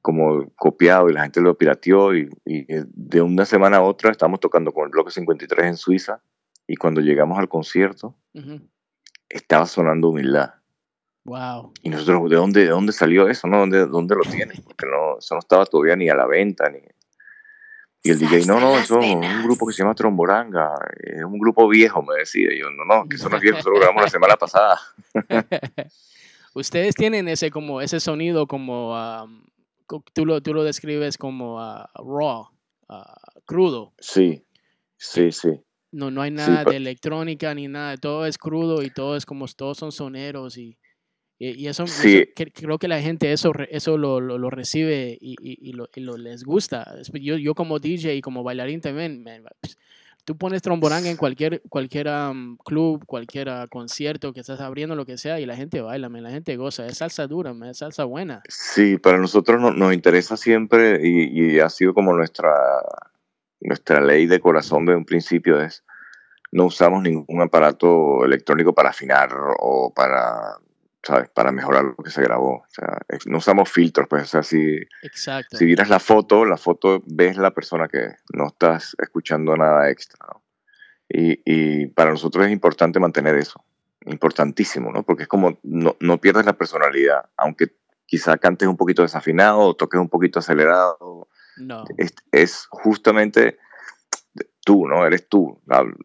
como 0.01 0.49
copiado 0.55 1.11
y 1.11 1.13
la 1.13 1.23
gente 1.25 1.41
lo 1.41 1.59
pirateó 1.59 2.15
y, 2.17 2.29
y 2.45 2.65
de 2.69 3.21
una 3.21 3.45
semana 3.45 3.79
a 3.79 3.83
otra 3.83 4.11
estamos 4.13 4.41
tocando 4.41 4.73
con 4.73 4.85
el 4.85 4.91
Bloque 4.91 5.11
53 5.11 5.67
en 5.67 5.77
Suiza 5.77 6.21
y 6.67 6.77
cuando 6.77 7.01
llegamos 7.01 7.39
al 7.39 7.49
concierto 7.49 8.17
ujú, 8.33 8.61
estaba 9.29 9.67
sonando 9.67 10.09
humildad. 10.11 10.55
Wow. 11.27 11.73
Y 11.83 11.89
nosotros, 11.89 12.31
¿de 12.31 12.37
dónde, 12.37 12.61
de 12.61 12.69
dónde 12.69 12.93
salió 12.93 13.29
eso? 13.29 13.49
¿no? 13.49 13.59
¿Dónde, 13.59 13.85
¿Dónde 13.87 14.15
lo 14.15 14.23
tienes? 14.23 14.61
Porque 14.61 14.87
no, 14.87 15.19
eso 15.19 15.35
no 15.35 15.41
estaba 15.41 15.67
todavía 15.67 15.97
ni 15.97 16.09
a 16.09 16.15
la 16.15 16.25
venta. 16.25 16.71
Ni... 16.71 16.79
Y 18.05 18.11
el 18.11 18.21
DJ, 18.21 18.47
no, 18.47 18.61
no, 18.61 18.79
eso 18.79 19.01
es 19.01 19.13
un 19.13 19.43
grupo 19.43 19.67
que 19.67 19.73
se 19.73 19.83
llama 19.83 19.97
Tromboranga. 19.97 20.71
Es 21.01 21.25
un 21.25 21.41
grupo 21.41 21.67
viejo, 21.67 22.01
me 22.05 22.15
decía. 22.21 22.55
Y 22.55 22.61
yo, 22.61 22.71
no, 22.71 22.85
no, 22.85 23.09
que 23.09 23.17
eso 23.17 23.29
no 23.29 23.37
es 23.37 23.43
viejo, 23.43 23.59
eso 23.59 23.71
lo 23.71 23.79
grabamos 23.79 24.05
la 24.05 24.09
semana 24.09 24.37
pasada. 24.37 24.79
Ustedes 26.55 26.95
tienen 26.95 27.27
ese 27.27 27.51
como 27.51 27.81
ese 27.81 27.99
sonido 27.99 28.47
como 28.47 28.95
um, 28.95 29.43
tú 30.15 30.25
lo 30.25 30.41
tú 30.41 30.55
lo 30.55 30.63
describes 30.63 31.19
como 31.19 31.61
ah, 31.61 31.91
raw, 31.97 32.49
ah, 32.89 33.21
crudo. 33.45 33.95
Sí, 33.99 34.47
sí, 34.97 35.33
sí. 35.33 35.61
No 35.91 36.13
no 36.13 36.23
hay 36.23 36.31
Sí, 36.31 36.37
nada 36.37 36.65
de 36.65 36.77
electrónica 36.77 37.53
ni 37.53 37.67
nada, 37.67 37.97
todo 37.97 38.27
es 38.27 38.39
crudo 38.39 38.83
y 38.83 38.91
todo 38.91 39.17
es 39.17 39.27
como 39.27 39.47
todos 39.49 39.77
son 39.77 39.91
soneros 39.91 40.57
y 40.57 40.79
y, 41.39 41.67
eso, 41.67 41.85
y 41.85 41.87
eso 41.87 41.87
Sí. 41.87 42.25
que- 42.35 42.51
creo 42.53 42.79
que 42.79 42.89
la 42.89 43.01
gente 43.01 43.33
eso 43.33 43.53
eso 43.71 43.99
lo, 43.99 44.21
lo, 44.21 44.39
lo 44.39 44.51
recibe 44.51 45.17
y, 45.21 45.37
y, 45.41 45.71
y 45.71 45.73
lo, 45.73 45.89
y 45.95 46.01
lo 46.01 46.17
les 46.17 46.45
gusta. 46.45 46.95
Es- 47.01 47.11
Yo, 47.13 47.37
yo 47.37 47.55
como 47.55 47.79
DJ 47.79 48.15
y 48.15 48.21
como 48.21 48.43
bailarín 48.43 48.81
también, 48.81 49.23
man, 49.23 49.43
pues, 49.61 49.77
tú 50.25 50.37
pones 50.37 50.61
tromboranga 50.61 51.09
en 51.09 51.17
cualquier 51.17 51.63
cualquier 51.69 52.09
um, 52.09 52.57
club, 52.57 53.05
cualquier 53.07 53.49
ah, 53.49 53.67
concierto 53.71 54.33
que 54.33 54.41
estás 54.41 54.61
abriendo, 54.61 54.97
lo 54.97 55.07
que 55.07 55.19
sea, 55.19 55.39
y 55.39 55.47
la 55.47 55.55
gente 55.57 55.81
baila, 55.81 56.09
man, 56.09 56.23
la 56.25 56.31
gente 56.31 56.57
goza. 56.57 56.85
Es 56.87 56.99
salsa 56.99 57.27
dura, 57.29 57.53
man, 57.55 57.69
es 57.71 57.79
salsa 57.79 58.05
buena. 58.05 58.43
Sí, 58.49 58.97
para 58.99 59.19
nosotros 59.19 59.61
no- 59.61 59.73
nos 59.73 59.95
interesa 59.95 60.37
siempre 60.37 60.99
y, 61.07 61.55
y 61.55 61.61
ha 61.61 61.69
sido 61.71 61.95
como 61.95 62.13
nuestra, 62.13 62.53
nuestra 63.61 64.01
ley 64.01 64.27
de 64.27 64.41
corazón 64.41 64.85
de 64.87 64.95
un 64.97 65.05
principio 65.05 65.61
es 65.61 65.85
no 66.53 66.65
usamos 66.67 67.03
ningún 67.03 67.43
aparato 67.43 68.25
electrónico 68.25 68.73
para 68.75 68.91
afinar 68.91 69.31
o 69.61 69.93
para, 69.95 70.57
¿sabes? 71.07 71.29
Para 71.31 71.53
mejorar 71.53 71.85
lo 71.85 71.97
que 71.97 72.11
se 72.11 72.21
grabó. 72.23 72.57
O 72.57 72.67
sea, 72.69 72.99
no 73.27 73.39
usamos 73.39 73.71
filtros, 73.71 74.09
pues, 74.09 74.25
o 74.25 74.27
sea, 74.27 74.43
si, 74.43 74.79
Exacto. 75.03 75.57
si 75.57 75.65
vieras 75.65 75.89
la 75.89 76.01
foto, 76.01 76.45
la 76.45 76.57
foto 76.57 77.03
ves 77.07 77.37
la 77.37 77.53
persona 77.53 77.87
que 77.89 78.09
no 78.35 78.49
estás 78.49 78.97
escuchando 78.99 79.57
nada 79.57 79.89
extra, 79.91 80.19
¿no? 80.27 80.43
Y, 81.09 81.41
y 81.45 81.87
para 81.87 82.11
nosotros 82.11 82.45
es 82.47 82.51
importante 82.53 82.99
mantener 82.99 83.37
eso, 83.37 83.65
importantísimo, 84.07 84.91
¿no? 84.93 85.05
Porque 85.05 85.23
es 85.23 85.29
como, 85.29 85.57
no, 85.63 85.95
no 86.01 86.19
pierdes 86.19 86.45
la 86.45 86.55
personalidad, 86.55 87.31
aunque 87.37 87.69
quizá 88.05 88.37
cantes 88.39 88.67
un 88.67 88.77
poquito 88.77 89.03
desafinado 89.03 89.61
o 89.61 89.75
toques 89.77 90.01
un 90.01 90.09
poquito 90.09 90.41
acelerado, 90.41 91.29
No. 91.59 91.85
es, 91.99 92.13
es 92.33 92.67
justamente 92.71 93.59
tú, 94.65 94.89
¿no? 94.89 95.07
Eres 95.07 95.29
tú, 95.29 95.61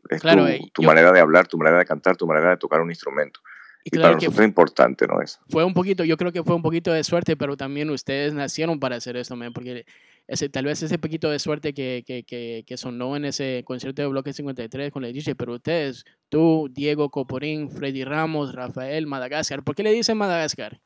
es 0.09 0.21
Claro, 0.21 0.43
tu, 0.43 0.47
eh, 0.47 0.61
tu 0.73 0.81
yo- 0.83 0.87
manera 0.87 1.11
de 1.11 1.19
hablar, 1.19 1.47
tu 1.47 1.57
manera 1.57 1.79
de 1.79 1.85
cantar, 1.85 2.15
tu 2.15 2.27
manera 2.27 2.51
de 2.51 2.57
tocar 2.57 2.79
un 2.81 2.91
instrumento. 2.91 3.39
Y 3.83 3.89
Y 3.89 3.91
para 3.91 4.01
claro 4.01 4.15
nosotros 4.15 4.39
es 4.39 4.45
importante, 4.45 5.07
¿no? 5.07 5.21
Eso. 5.21 5.39
fue 5.49 5.63
un 5.63 5.73
poquito, 5.73 6.03
yo 6.03 6.17
creo 6.17 6.31
que 6.31 6.43
fue 6.43 6.55
un 6.55 6.61
poquito 6.61 6.91
de 6.91 7.03
suerte, 7.03 7.35
pero 7.35 7.57
también 7.57 7.89
ustedes 7.89 8.33
nacieron 8.33 8.79
para 8.79 8.95
hacer 8.97 9.17
esto, 9.17 9.35
man, 9.35 9.53
porque 9.53 9.85
ese, 10.27 10.49
tal 10.49 10.65
vez 10.65 10.83
ese 10.83 10.97
poquito 10.97 11.29
de 11.29 11.39
suerte 11.39 11.73
que, 11.73 12.03
que, 12.05 12.23
que, 12.23 12.63
que 12.65 12.77
sonó 12.77 13.15
en 13.15 13.25
ese 13.25 13.63
concierto 13.65 14.01
de 14.01 14.07
Bloque 14.07 14.33
53 14.33 14.91
con 14.91 15.03
el 15.03 15.13
DJ, 15.13 15.35
pero 15.35 15.53
ustedes, 15.53 16.05
tú, 16.29 16.69
Diego 16.71 17.09
Coporín, 17.09 17.69
Freddy 17.69 18.03
Ramos, 18.03 18.53
Rafael, 18.53 19.07
Madagascar, 19.07 19.63
¿por 19.63 19.75
qué 19.75 19.83
le 19.83 19.91
dicen 19.91 20.17
Madagascar? 20.17 20.79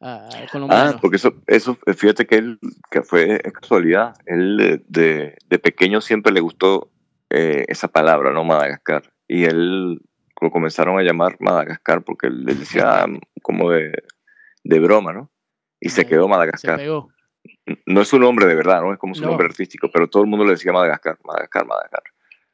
Ah, 0.00 0.28
Ah, 0.68 0.98
porque 1.00 1.16
eso, 1.16 1.34
eso, 1.46 1.78
fíjate 1.96 2.26
que 2.26 2.36
él, 2.36 2.58
que 2.90 3.02
fue 3.02 3.40
casualidad, 3.58 4.14
él 4.26 4.56
de, 4.58 4.82
de, 4.86 5.36
de 5.48 5.58
pequeño 5.58 6.02
siempre 6.02 6.30
le 6.30 6.40
gustó 6.40 6.90
eh, 7.30 7.64
esa 7.68 7.88
palabra, 7.88 8.30
¿no? 8.32 8.44
Madagascar. 8.44 9.12
Y 9.26 9.44
él 9.44 10.00
lo 10.40 10.50
comenzaron 10.50 10.98
a 10.98 11.02
llamar 11.02 11.36
Madagascar 11.40 12.02
porque 12.04 12.26
él 12.28 12.44
decía 12.44 13.06
como 13.42 13.70
de, 13.70 13.92
de 14.64 14.80
broma, 14.80 15.12
¿no? 15.12 15.30
Y 15.80 15.88
se 15.90 16.06
quedó 16.06 16.24
Se 16.24 16.30
Madagascar. 16.30 16.76
pegó. 16.78 17.08
No 17.86 18.00
es 18.00 18.08
su 18.08 18.18
nombre 18.18 18.46
de 18.46 18.54
verdad, 18.54 18.80
¿no? 18.82 18.92
Es 18.92 18.98
como 18.98 19.14
su 19.14 19.22
No. 19.22 19.28
nombre 19.28 19.46
artístico, 19.46 19.90
pero 19.92 20.08
todo 20.08 20.22
el 20.22 20.28
mundo 20.28 20.44
le 20.44 20.52
decía 20.52 20.72
Madagascar, 20.72 21.18
Madagascar, 21.24 21.66
Madagascar. 21.66 22.02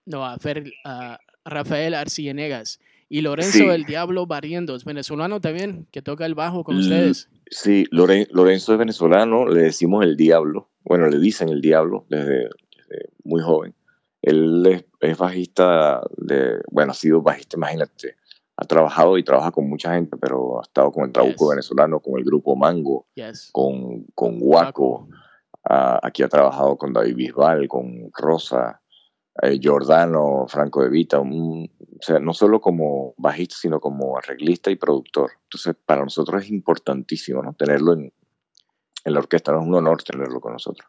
No, 0.07 0.25
a, 0.27 0.37
Fer- 0.38 0.73
a 0.85 1.19
Rafael 1.45 1.95
Arcillenegas. 1.95 2.81
Y 3.09 3.23
Lorenzo 3.23 3.59
Sí. 3.59 3.64
el 3.64 3.85
Diablo 3.87 4.27
Barrientos, 4.27 4.85
venezolano 4.85 5.40
también, 5.40 5.87
que 5.90 6.01
toca 6.03 6.27
el 6.27 6.35
bajo 6.37 6.62
con 6.64 6.77
L- 6.77 6.85
ustedes. 6.85 7.29
Sí, 7.51 7.87
Loren- 7.90 8.29
Lorenzo 8.31 8.73
es 8.73 8.79
venezolano, 8.79 9.47
le 9.49 9.62
decimos 9.62 10.05
el 10.05 10.16
diablo, 10.16 10.71
bueno, 10.85 11.09
le 11.09 11.19
dicen 11.19 11.49
el 11.49 11.61
diablo 11.61 12.07
desde, 12.09 12.49
desde 12.77 13.11
muy 13.25 13.43
joven. 13.43 13.75
Él 14.23 14.64
es, 14.66 14.85
es 15.00 15.16
bajista 15.18 16.02
de, 16.16 16.60
bueno, 16.70 16.92
ha 16.92 16.94
sido 16.94 17.22
bajista, 17.22 17.56
imagínate, 17.56 18.16
ha 18.56 18.64
trabajado 18.66 19.16
y 19.16 19.24
trabaja 19.24 19.50
con 19.50 19.68
mucha 19.68 19.94
gente, 19.94 20.16
pero 20.18 20.58
ha 20.60 20.62
estado 20.62 20.92
con 20.92 21.04
el 21.04 21.12
Trabuco 21.12 21.44
Yes. 21.46 21.50
venezolano, 21.50 22.00
con 22.00 22.18
el 22.18 22.24
grupo 22.24 22.54
Mango, 22.56 23.06
Yes. 23.14 23.48
con, 23.52 24.04
con 24.14 24.38
Guaco, 24.38 25.08
aquí 25.64 26.22
ha 26.22 26.28
trabajado 26.28 26.76
con 26.76 26.92
David 26.92 27.16
Bisbal, 27.16 27.68
con 27.68 28.10
Rosa, 28.14 28.80
eh, 29.42 29.58
Giordano, 29.58 30.46
Franco 30.48 30.82
De 30.82 30.90
Vita, 30.90 31.18
un- 31.20 31.70
o 31.98 32.02
sea, 32.02 32.18
no 32.18 32.34
solo 32.34 32.60
como 32.60 33.14
bajista, 33.16 33.56
sino 33.58 33.80
como 33.80 34.18
arreglista 34.18 34.70
y 34.70 34.76
productor. 34.76 35.30
Entonces, 35.44 35.74
para 35.86 36.02
nosotros 36.02 36.42
es 36.42 36.50
importantísimo 36.50 37.42
¿no? 37.42 37.52
tenerlo 37.54 37.92
en, 37.94 38.12
en 39.04 39.12
la 39.14 39.20
orquesta, 39.20 39.52
¿no? 39.52 39.60
es 39.62 39.66
un 39.66 39.74
honor 39.74 40.02
tenerlo 40.02 40.40
con 40.40 40.52
nosotros. 40.52 40.86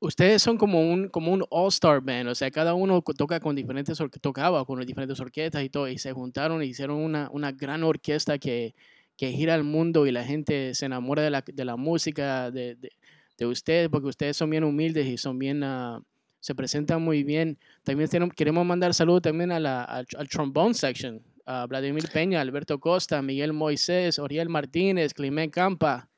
Ustedes 0.00 0.42
son 0.42 0.58
como 0.58 0.80
un, 0.80 1.08
como 1.08 1.32
un 1.32 1.44
all-star 1.50 2.00
band, 2.02 2.28
o 2.28 2.34
sea, 2.34 2.50
cada 2.50 2.74
uno 2.74 3.00
toca 3.16 3.40
con 3.40 3.56
diferentes, 3.56 3.98
tocaba 4.20 4.64
con 4.66 4.84
diferentes 4.84 5.18
orquestas 5.18 5.64
y 5.64 5.70
todo, 5.70 5.88
y 5.88 5.98
se 5.98 6.12
juntaron 6.12 6.62
y 6.62 6.66
hicieron 6.66 6.98
una, 6.98 7.30
una 7.32 7.52
gran 7.52 7.82
orquesta 7.84 8.38
que, 8.38 8.74
que 9.16 9.32
gira 9.32 9.54
el 9.54 9.64
mundo 9.64 10.06
y 10.06 10.12
la 10.12 10.24
gente 10.24 10.74
se 10.74 10.86
enamora 10.86 11.22
de 11.22 11.30
la, 11.30 11.42
de 11.46 11.64
la 11.64 11.76
música 11.76 12.50
de, 12.50 12.74
de, 12.74 12.90
de 13.38 13.46
ustedes, 13.46 13.88
porque 13.88 14.08
ustedes 14.08 14.36
son 14.36 14.50
bien 14.50 14.64
humildes 14.64 15.06
y 15.06 15.16
son 15.16 15.38
bien, 15.38 15.62
ah, 15.62 16.02
se 16.40 16.54
presentan 16.54 17.02
muy 17.02 17.22
bien. 17.24 17.58
También 17.82 18.08
queremos 18.36 18.66
mandar 18.66 18.94
saludos 18.94 19.22
también 19.22 19.52
a 19.52 19.60
la, 19.60 19.84
al, 19.84 20.28
trombone 20.28 20.74
section, 20.74 21.22
a 21.46 21.66
Vladimir 21.66 22.04
Peña, 22.12 22.40
Alberto 22.40 22.78
Costa, 22.78 23.22
Miguel 23.22 23.52
Moisés, 23.52 24.18
Oriel 24.18 24.48
Martínez, 24.48 25.14
Clement 25.14 25.52
Campa. 25.52 26.08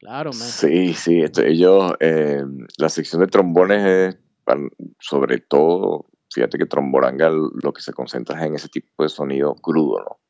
Claro, 0.00 0.30
man. 0.32 0.48
Sí, 0.48 0.94
sí, 0.94 1.20
esto- 1.20 1.42
ellos, 1.42 1.92
eh, 2.00 2.42
la 2.78 2.88
sección 2.88 3.20
de 3.20 3.28
trombones 3.28 3.86
es 3.86 4.18
sobre 4.98 5.38
todo, 5.38 6.06
fíjate 6.32 6.58
que 6.58 6.66
Tromboranga 6.66 7.30
lo 7.30 7.72
que 7.72 7.82
se 7.82 7.92
concentra 7.92 8.40
es 8.40 8.46
en 8.46 8.54
ese 8.56 8.68
tipo 8.68 9.02
de 9.04 9.08
sonido 9.08 9.54
crudo, 9.54 10.00
¿no? 10.00 10.20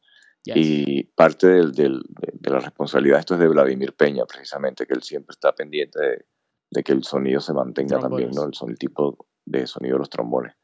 Yes. 0.44 0.56
Y 0.56 1.04
parte 1.14 1.46
del- 1.46 1.72
del- 1.72 2.02
de, 2.10 2.50
la 2.50 2.58
responsabilidad, 2.58 3.20
esto 3.20 3.34
es 3.34 3.40
de 3.40 3.48
Vladimir 3.48 3.94
Peña, 3.94 4.24
precisamente, 4.26 4.86
que 4.86 4.92
él 4.94 5.02
siempre 5.02 5.32
está 5.32 5.54
pendiente 5.54 5.98
de, 6.00 6.26
de 6.70 6.82
que 6.82 6.92
el 6.92 7.02
sonido 7.04 7.40
se 7.40 7.54
mantenga 7.54 7.96
también, 8.02 8.30
¿no? 8.32 8.44
El, 8.48 8.54
son- 8.54 8.70
el 8.70 8.78
tipo 8.78 9.26
de 9.46 9.66
sonido 9.66 9.94
de 9.94 9.98
los 10.00 10.10
trombones. 10.10 10.54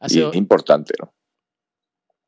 Y 0.00 0.20
es 0.30 0.36
importante, 0.36 0.92
¿no? 1.00 1.14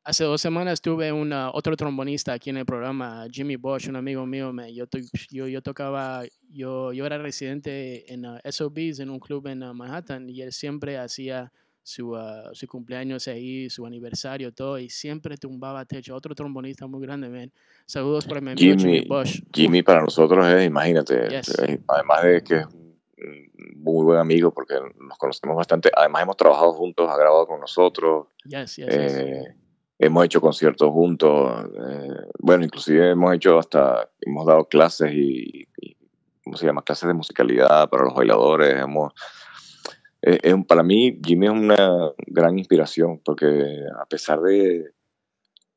Hace 0.09 0.23
dos 0.23 0.39
semanas 0.39 0.79
tuve 0.81 1.11
una, 1.11 1.51
otro 1.51 1.75
trombonista 1.75 2.31
aquí 2.31 2.49
en 2.49 2.55
el 2.55 2.65
programa, 2.65 3.25
Jimmy 3.29 3.57
Bosch, 3.57 3.89
un 3.89 3.97
amigo 3.97 4.25
mío. 4.25 4.53
me- 4.53 4.73
yo, 4.73 4.85
yo, 5.29 5.47
yo 5.49 5.61
tocaba, 5.61 6.23
yo, 6.49 6.93
yo 6.93 7.05
era 7.05 7.17
residente 7.17 8.09
en 8.13 8.25
uh, 8.25 8.37
SOBs, 8.49 9.01
en 9.01 9.09
un 9.09 9.19
club 9.19 9.47
en 9.47 9.63
uh, 9.63 9.73
Manhattan, 9.73 10.29
y 10.29 10.41
él 10.41 10.53
siempre 10.53 10.97
hacía 10.97 11.51
su, 11.83 12.11
uh, 12.11 12.53
su 12.53 12.67
cumpleaños 12.67 13.27
ahí, 13.27 13.69
su 13.69 13.85
aniversario, 13.85 14.53
todo, 14.53 14.79
y 14.79 14.89
siempre 14.89 15.35
tumbaba 15.35 15.83
techo. 15.83 16.15
Otro 16.15 16.33
trombonista 16.33 16.87
muy 16.87 17.01
grande, 17.01 17.27
man. 17.27 17.51
Saludos 17.85 18.25
para 18.25 18.39
mi 18.39 18.51
amigo 18.51 18.77
Jimmy, 18.77 18.99
Jimmy, 18.99 19.07
Bosch. 19.09 19.41
Jimmy 19.53 19.83
para 19.83 19.99
nosotros 19.99 20.47
es, 20.47 20.65
imagínate, 20.67 21.27
Yes. 21.29 21.49
es- 21.49 21.79
además 21.85 22.23
de 22.23 22.41
que 22.45 22.55
es 22.59 22.65
un 22.67 22.97
muy 23.75 24.05
buen 24.05 24.19
amigo 24.19 24.53
porque 24.53 24.75
nos 25.01 25.17
conocemos 25.17 25.57
bastante, 25.57 25.91
además 25.93 26.23
hemos 26.23 26.37
trabajado 26.37 26.71
juntos, 26.71 27.09
ha 27.09 27.17
grabado 27.17 27.45
con 27.45 27.59
nosotros, 27.59 28.27
Yes, 28.45 28.77
yes, 28.77 28.87
yes. 28.87 29.47
Eh, 29.99 30.05
hemos 30.05 30.25
hecho 30.25 30.41
conciertos 30.41 30.89
juntos, 30.91 31.65
eh, 31.75 32.09
bueno, 32.39 32.63
inclusive 32.65 33.11
hemos 33.11 33.33
hecho 33.35 33.57
hasta, 33.59 34.09
hemos 34.21 34.45
dado 34.45 34.65
clases 34.65 35.11
y, 35.13 35.67
y, 35.81 35.95
¿cómo 36.43 36.57
se 36.57 36.65
llama? 36.65 36.81
Clases 36.83 37.07
de 37.07 37.13
musicalidad 37.13 37.89
para 37.89 38.05
los 38.05 38.13
bailadores, 38.15 38.75
hemos... 38.81 39.13
eh, 40.21 40.53
un- 40.53 40.65
para 40.65 40.83
mí, 40.83 41.19
Jimmy 41.23 41.47
es 41.47 41.51
una 41.53 42.11
gran 42.27 42.57
inspiración 42.57 43.19
porque 43.23 43.45
a 43.99 44.05
pesar 44.05 44.41
de, 44.41 44.91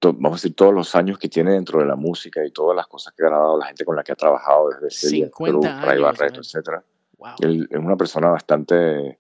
vamos 0.03 0.33
a 0.33 0.37
decir, 0.37 0.55
todos 0.55 0.73
los 0.73 0.95
años 0.95 1.19
que 1.19 1.29
tiene 1.29 1.53
dentro 1.53 1.81
de 1.81 1.87
la 1.87 1.97
música 1.97 2.45
y 2.45 2.51
todas 2.51 2.75
las 2.77 2.87
cosas 2.87 3.13
que 3.15 3.23
ha 3.25 3.29
grabado, 3.29 3.59
la 3.59 3.67
gente 3.67 3.85
con 3.85 3.97
la 3.97 4.03
que 4.03 4.13
ha 4.13 4.17
trabajado 4.17 4.71
desde 4.81 4.91
50 5.09 5.31
Cruz, 5.53 5.67
Ray 5.85 6.01
Barreto, 6.01 6.41
etcétera. 6.41 6.83
wow. 7.19 7.35
Él 7.41 7.69
es 7.71 7.79
una 7.79 7.97
persona 7.97 8.31
bastante 8.31 9.19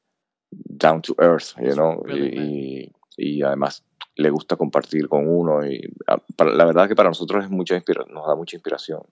down 0.50 1.00
to 1.02 1.14
earth, 1.20 1.54
you 1.60 1.72
know, 1.74 2.02
really 2.04 2.90
y, 3.16 3.36
y 3.38 3.42
además 3.42 3.84
le 4.20 4.30
gusta 4.30 4.56
compartir 4.56 5.08
con 5.08 5.28
uno 5.28 5.66
y 5.66 5.80
ah, 6.06 6.22
para- 6.36 6.52
la 6.52 6.64
verdad 6.64 6.88
que 6.88 6.94
para 6.94 7.08
nosotros 7.08 7.44
es 7.44 7.50
mucha 7.50 7.74
nos 8.08 8.26
da 8.26 8.34
mucha 8.34 8.56
inspiración. 8.56 9.02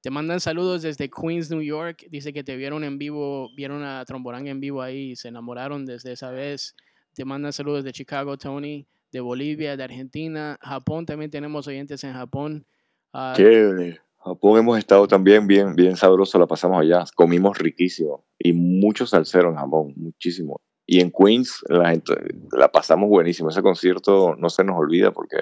Te 0.00 0.10
mandan 0.10 0.40
saludos 0.40 0.82
desde 0.82 1.10
Queens, 1.10 1.50
New 1.50 1.62
York. 1.62 2.06
Dice 2.10 2.32
que 2.32 2.44
te 2.44 2.56
vieron 2.56 2.84
en 2.84 2.98
vivo, 2.98 3.50
vieron 3.56 3.82
a 3.82 4.04
Tromboranga 4.04 4.50
en 4.50 4.60
vivo 4.60 4.80
ahí 4.80 5.10
y 5.10 5.16
se 5.16 5.28
enamoraron 5.28 5.84
desde 5.86 6.12
esa 6.12 6.30
vez. 6.30 6.76
Te 7.14 7.24
mandan 7.24 7.52
saludos 7.52 7.82
de 7.84 7.92
Chicago, 7.92 8.36
Tony, 8.38 8.86
de 9.10 9.20
Bolivia, 9.20 9.76
de 9.76 9.82
Argentina, 9.82 10.56
Japón. 10.60 11.04
También 11.04 11.30
tenemos 11.30 11.66
oyentes 11.66 12.04
en 12.04 12.12
Japón. 12.12 12.64
Ah, 13.12 13.34
Chévere. 13.36 14.00
Japón 14.18 14.58
hemos 14.58 14.78
estado 14.78 15.08
también 15.08 15.46
bien, 15.46 15.74
bien 15.74 15.96
sabroso, 15.96 16.38
la 16.38 16.46
pasamos 16.46 16.80
allá. 16.80 17.04
Comimos 17.14 17.58
riquísimo 17.58 18.24
y 18.38 18.52
mucho 18.52 19.06
salsero 19.06 19.50
en 19.50 19.56
Japón, 19.56 19.94
muchísimo. 19.96 20.60
Y 20.90 21.00
en 21.02 21.12
Queens 21.12 21.62
la, 21.68 21.90
gente- 21.90 22.14
la 22.50 22.72
pasamos 22.72 23.10
buenísimo. 23.10 23.50
Ese 23.50 23.60
concierto 23.60 24.34
no 24.38 24.48
se 24.48 24.64
nos 24.64 24.78
olvida 24.78 25.12
porque 25.12 25.36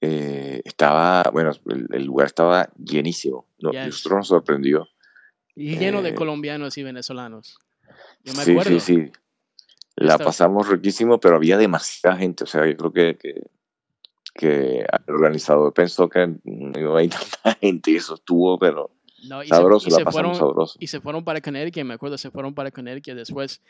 eh, 0.00 0.62
estaba, 0.64 1.24
bueno, 1.32 1.50
el, 1.66 1.88
el 1.92 2.04
lugar 2.04 2.26
estaba 2.28 2.70
llenísimo. 2.78 3.46
No, 3.58 3.72
Yes. 3.72 3.86
Nosotros 3.86 4.16
nos 4.18 4.28
sorprendió. 4.28 4.88
Y 5.54 5.76
lleno 5.76 6.00
de 6.00 6.10
Eh, 6.10 6.14
colombianos 6.14 6.78
y 6.78 6.82
venezolanos. 6.84 7.58
Yo 8.24 8.32
me 8.34 8.44
Sí, 8.44 8.52
acuerdo. 8.52 8.70
sí, 8.70 8.80
sí. 8.80 9.12
La 9.96 10.12
Esto- 10.14 10.24
pasamos 10.24 10.68
riquísimo, 10.68 11.18
pero 11.18 11.36
había 11.36 11.58
demasiada 11.58 12.16
gente. 12.16 12.44
O 12.44 12.46
sea, 12.46 12.64
yo 12.66 12.76
creo 12.76 12.92
que, 12.92 13.18
que, 13.18 13.34
que 14.32 14.78
el 15.08 15.14
organizador 15.14 15.74
pensó 15.74 16.08
que 16.08 16.36
no 16.44 16.80
iba 16.80 17.00
a 17.00 17.02
ir 17.02 17.10
tanta 17.42 17.58
gente 17.60 17.90
y 17.90 17.96
eso 17.96 18.14
estuvo, 18.14 18.58
pero 18.60 18.90
No, 19.28 19.42
y 19.42 19.48
se- 19.48 19.54
sabroso, 19.56 19.88
y 19.88 19.90
la 19.90 19.96
se 19.98 20.04
pasamos 20.04 20.38
fueron- 20.38 20.48
sabroso. 20.50 20.76
y 20.80 20.86
se 20.86 21.00
fueron 21.00 21.24
para 21.24 21.40
Connecticut, 21.40 21.84
me 21.84 21.94
acuerdo, 21.94 22.16
se 22.16 22.30
fueron 22.30 22.54
para 22.54 22.70
Connecticut 22.70 23.16
después. 23.16 23.60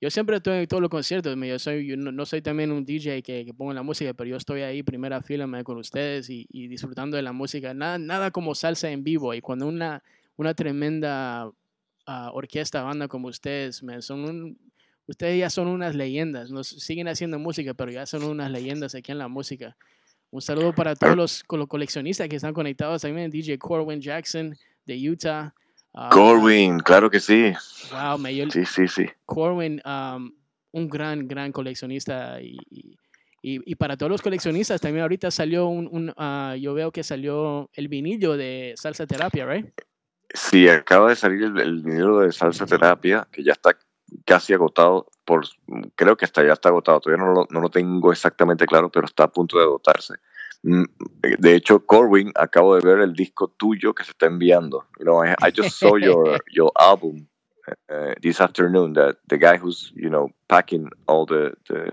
Yo 0.00 0.08
siempre 0.10 0.36
estoy 0.36 0.60
en 0.60 0.66
todos 0.66 0.80
los 0.80 0.88
conciertos, 0.88 1.36
yo, 1.36 1.58
soy, 1.58 1.86
yo 1.86 1.96
no, 1.96 2.24
soy 2.24 2.40
también 2.40 2.72
un 2.72 2.86
DJ 2.86 3.22
que, 3.22 3.44
que 3.44 3.52
pongo 3.52 3.74
la 3.74 3.82
música, 3.82 4.14
pero 4.14 4.30
yo 4.30 4.36
estoy 4.36 4.62
ahí 4.62 4.82
primera 4.82 5.20
fila 5.20 5.46
me, 5.46 5.62
con 5.62 5.76
ustedes 5.76 6.30
y, 6.30 6.46
disfrutando 6.68 7.18
de 7.18 7.22
la 7.22 7.32
música. 7.32 7.74
Nada, 7.74 7.98
nada 7.98 8.30
como 8.30 8.54
salsa 8.54 8.90
en 8.90 9.04
vivo 9.04 9.34
y 9.34 9.42
cuando 9.42 9.66
una, 9.66 10.02
una 10.36 10.54
tremenda 10.54 11.50
ah, 12.06 12.30
orquesta, 12.32 12.82
banda 12.82 13.08
como 13.08 13.28
ustedes, 13.28 13.82
man, 13.82 14.00
son 14.00 14.24
un- 14.24 14.58
ustedes 15.06 15.38
ya 15.38 15.50
son 15.50 15.68
unas 15.68 15.94
leyendas, 15.94 16.50
nos 16.50 16.68
siguen 16.68 17.08
haciendo 17.08 17.38
música, 17.38 17.74
pero 17.74 17.90
ya 17.90 18.06
son 18.06 18.22
unas 18.24 18.50
leyendas 18.50 18.94
aquí 18.94 19.12
en 19.12 19.18
la 19.18 19.28
música. 19.28 19.76
Un 20.30 20.40
saludo 20.40 20.72
para 20.72 20.94
todos 20.94 21.16
los, 21.16 21.44
los 21.50 21.66
coleccionistas 21.66 22.26
que 22.28 22.36
están 22.36 22.54
conectados 22.54 23.02
también, 23.02 23.30
DJ 23.30 23.58
Corwin 23.58 24.00
Jackson 24.00 24.56
de 24.86 25.10
Utah. 25.10 25.52
Ah, 25.94 26.10
Corwin, 26.12 26.78
claro 26.80 27.10
que 27.10 27.20
sí. 27.20 27.52
Wow, 27.92 28.18
me 28.18 28.34
yo- 28.34 28.50
Sí, 28.50 28.64
sí, 28.64 28.88
sí. 28.88 29.06
Corwin, 29.26 29.80
um, 29.84 30.32
un 30.72 30.88
gran, 30.88 31.26
gran 31.26 31.52
coleccionista. 31.52 32.40
Y, 32.40 32.56
y, 33.42 33.74
para 33.76 33.96
todos 33.96 34.10
los 34.10 34.22
coleccionistas, 34.22 34.80
también 34.80 35.02
ahorita 35.02 35.30
salió 35.30 35.66
un, 35.66 35.88
un, 35.90 36.12
ah, 36.16 36.56
yo 36.60 36.74
veo 36.74 36.92
que 36.92 37.02
salió 37.02 37.70
el 37.72 37.88
vinilo 37.88 38.36
de 38.36 38.74
Salsa 38.76 39.06
Terapia, 39.06 39.46
¿right? 39.46 39.66
Sí, 40.32 40.68
acaba 40.68 41.08
de 41.08 41.16
salir 41.16 41.42
el, 41.42 41.58
el 41.58 41.82
vinilo 41.82 42.20
de 42.20 42.30
salsa 42.30 42.64
terapia, 42.64 43.26
que 43.32 43.42
ya 43.42 43.52
está 43.52 43.76
casi 44.24 44.52
agotado. 44.52 45.08
Por, 45.24 45.44
creo 45.96 46.16
que 46.16 46.24
hasta 46.24 46.44
ya 46.44 46.52
está 46.52 46.68
agotado. 46.68 47.00
Todavía 47.00 47.24
no 47.24 47.32
lo, 47.32 47.46
no 47.50 47.60
lo 47.60 47.68
tengo 47.68 48.12
exactamente 48.12 48.66
claro, 48.66 48.90
pero 48.90 49.06
está 49.06 49.24
a 49.24 49.32
punto 49.32 49.58
de 49.58 49.64
agotarse. 49.64 50.14
Mm, 50.62 50.84
De 51.38 51.54
hecho, 51.54 51.86
Corwin, 51.86 52.32
acabo 52.34 52.76
de 52.76 52.86
ver 52.86 53.00
el 53.00 53.14
disco 53.14 53.48
tuyo 53.48 53.94
que 53.94 54.04
se 54.04 54.10
está 54.12 54.26
enviando. 54.26 54.84
You 54.98 55.04
know, 55.06 55.22
I, 55.24 55.34
I 55.40 55.50
just 55.50 55.78
saw 55.78 55.96
your 55.96 56.38
your 56.52 56.70
album 56.78 57.28
uh, 57.88 58.14
this 58.20 58.40
afternoon. 58.40 58.92
That 58.94 59.16
the 59.28 59.38
guy 59.38 59.56
who's 59.56 59.92
you 59.96 60.10
know 60.10 60.28
packing 60.48 60.90
all 61.06 61.24
the 61.26 61.52
the, 61.68 61.90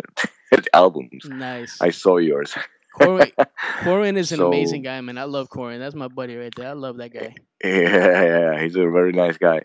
albums. 0.73 1.23
Nice. 1.30 1.77
I 1.82 1.91
saw 1.91 2.17
yours. 2.17 2.56
Corwin, 2.99 3.32
Corwin 3.84 4.17
is 4.17 4.32
an 4.32 4.39
So- 4.39 4.47
amazing 4.47 4.82
guy, 4.84 4.99
man. 5.01 5.17
I 5.17 5.25
love 5.25 5.49
Corwin. 5.49 5.80
That's 5.80 5.95
my 5.95 6.08
buddy 6.10 6.36
right 6.36 6.53
there. 6.56 6.69
I 6.69 6.73
love 6.73 6.97
that 6.97 7.13
guy. 7.13 7.36
Yeah, 7.63 8.60
he's 8.62 8.75
a 8.75 8.89
very 8.89 9.12
nice 9.13 9.38
guy. 9.38 9.62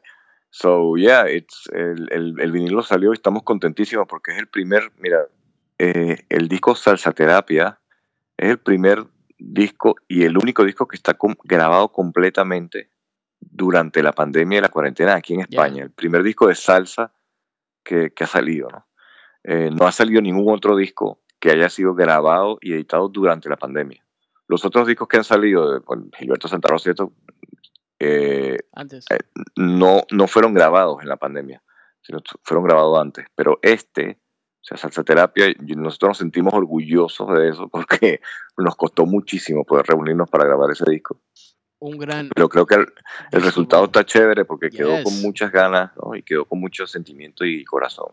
So, 0.50 0.96
yeah, 0.96 1.24
it's, 1.24 1.66
el, 1.72 2.08
el, 2.12 2.38
el 2.38 2.52
vinilo 2.52 2.82
salió 2.82 3.10
y 3.10 3.14
estamos 3.14 3.42
contentísimos 3.42 4.06
porque 4.06 4.32
es 4.32 4.38
el 4.38 4.48
primer, 4.48 4.82
mira, 4.98 5.26
eh, 5.78 6.26
el 6.28 6.46
disco 6.48 6.74
Salsa 6.74 7.12
Terapia 7.12 7.78
es 8.36 8.50
el 8.50 8.58
primer 8.58 9.04
disco 9.38 9.96
y 10.08 10.24
el 10.24 10.36
único 10.38 10.64
disco 10.64 10.86
que 10.86 10.96
está 10.96 11.14
com- 11.14 11.36
grabado 11.44 11.90
completamente 11.92 12.90
durante 13.40 14.02
la 14.02 14.12
pandemia 14.12 14.58
y 14.58 14.62
la 14.62 14.68
cuarentena 14.68 15.14
aquí 15.16 15.34
en 15.34 15.40
España. 15.40 15.82
El 15.84 15.90
primer 15.90 16.22
disco 16.22 16.46
de 16.46 16.54
salsa 16.54 17.12
que, 17.82 18.12
que 18.12 18.24
ha 18.24 18.26
salido, 18.28 18.68
¿no? 18.70 18.86
Eh, 19.44 19.70
no 19.72 19.86
ha 19.88 19.92
salido 19.92 20.20
ningún 20.22 20.54
otro 20.54 20.76
disco 20.76 21.20
que 21.40 21.50
haya 21.50 21.68
sido 21.68 21.94
grabado 21.94 22.58
y 22.60 22.72
editado 22.74 23.08
durante 23.08 23.48
la 23.48 23.56
pandemia. 23.56 24.04
Los 24.46 24.64
otros 24.64 24.86
discos 24.86 25.08
que 25.08 25.16
han 25.16 25.24
salido, 25.24 25.72
de 25.72 25.80
bueno, 25.80 26.04
Gilberto 26.16 26.46
Santa 26.46 26.68
Rosa 26.68 26.90
y 26.90 26.92
esto, 26.92 27.12
eh, 27.98 28.58
Antes. 28.72 29.04
eh, 29.10 29.18
no, 29.56 30.02
no 30.12 30.28
fueron 30.28 30.54
grabados 30.54 31.02
en 31.02 31.08
la 31.08 31.16
pandemia, 31.16 31.60
sino 32.02 32.20
fueron 32.44 32.64
grabados 32.64 33.00
antes. 33.00 33.26
Pero 33.34 33.58
este, 33.62 34.20
o 34.62 34.64
sea, 34.64 34.76
Salsa 34.76 35.02
Terapia, 35.02 35.52
nosotros 35.76 36.10
nos 36.10 36.18
sentimos 36.18 36.54
orgullosos 36.54 37.36
de 37.36 37.48
eso 37.48 37.68
porque 37.68 38.20
nos 38.56 38.76
costó 38.76 39.04
muchísimo 39.06 39.64
poder 39.64 39.86
reunirnos 39.86 40.30
para 40.30 40.44
grabar 40.44 40.70
ese 40.70 40.88
disco. 40.88 41.20
Un 41.80 41.98
gran. 41.98 42.28
Pero 42.32 42.48
creo 42.48 42.64
que 42.64 42.76
el, 42.76 43.42
resultado 43.42 43.86
está 43.86 44.04
chévere 44.04 44.44
porque 44.44 44.70
quedó 44.70 45.02
con 45.02 45.20
muchas 45.20 45.50
ganas 45.50 45.90
¿no? 45.96 46.14
y 46.14 46.22
quedó 46.22 46.44
con 46.44 46.60
mucho 46.60 46.86
sentimiento 46.86 47.44
y 47.44 47.64
corazón. 47.64 48.06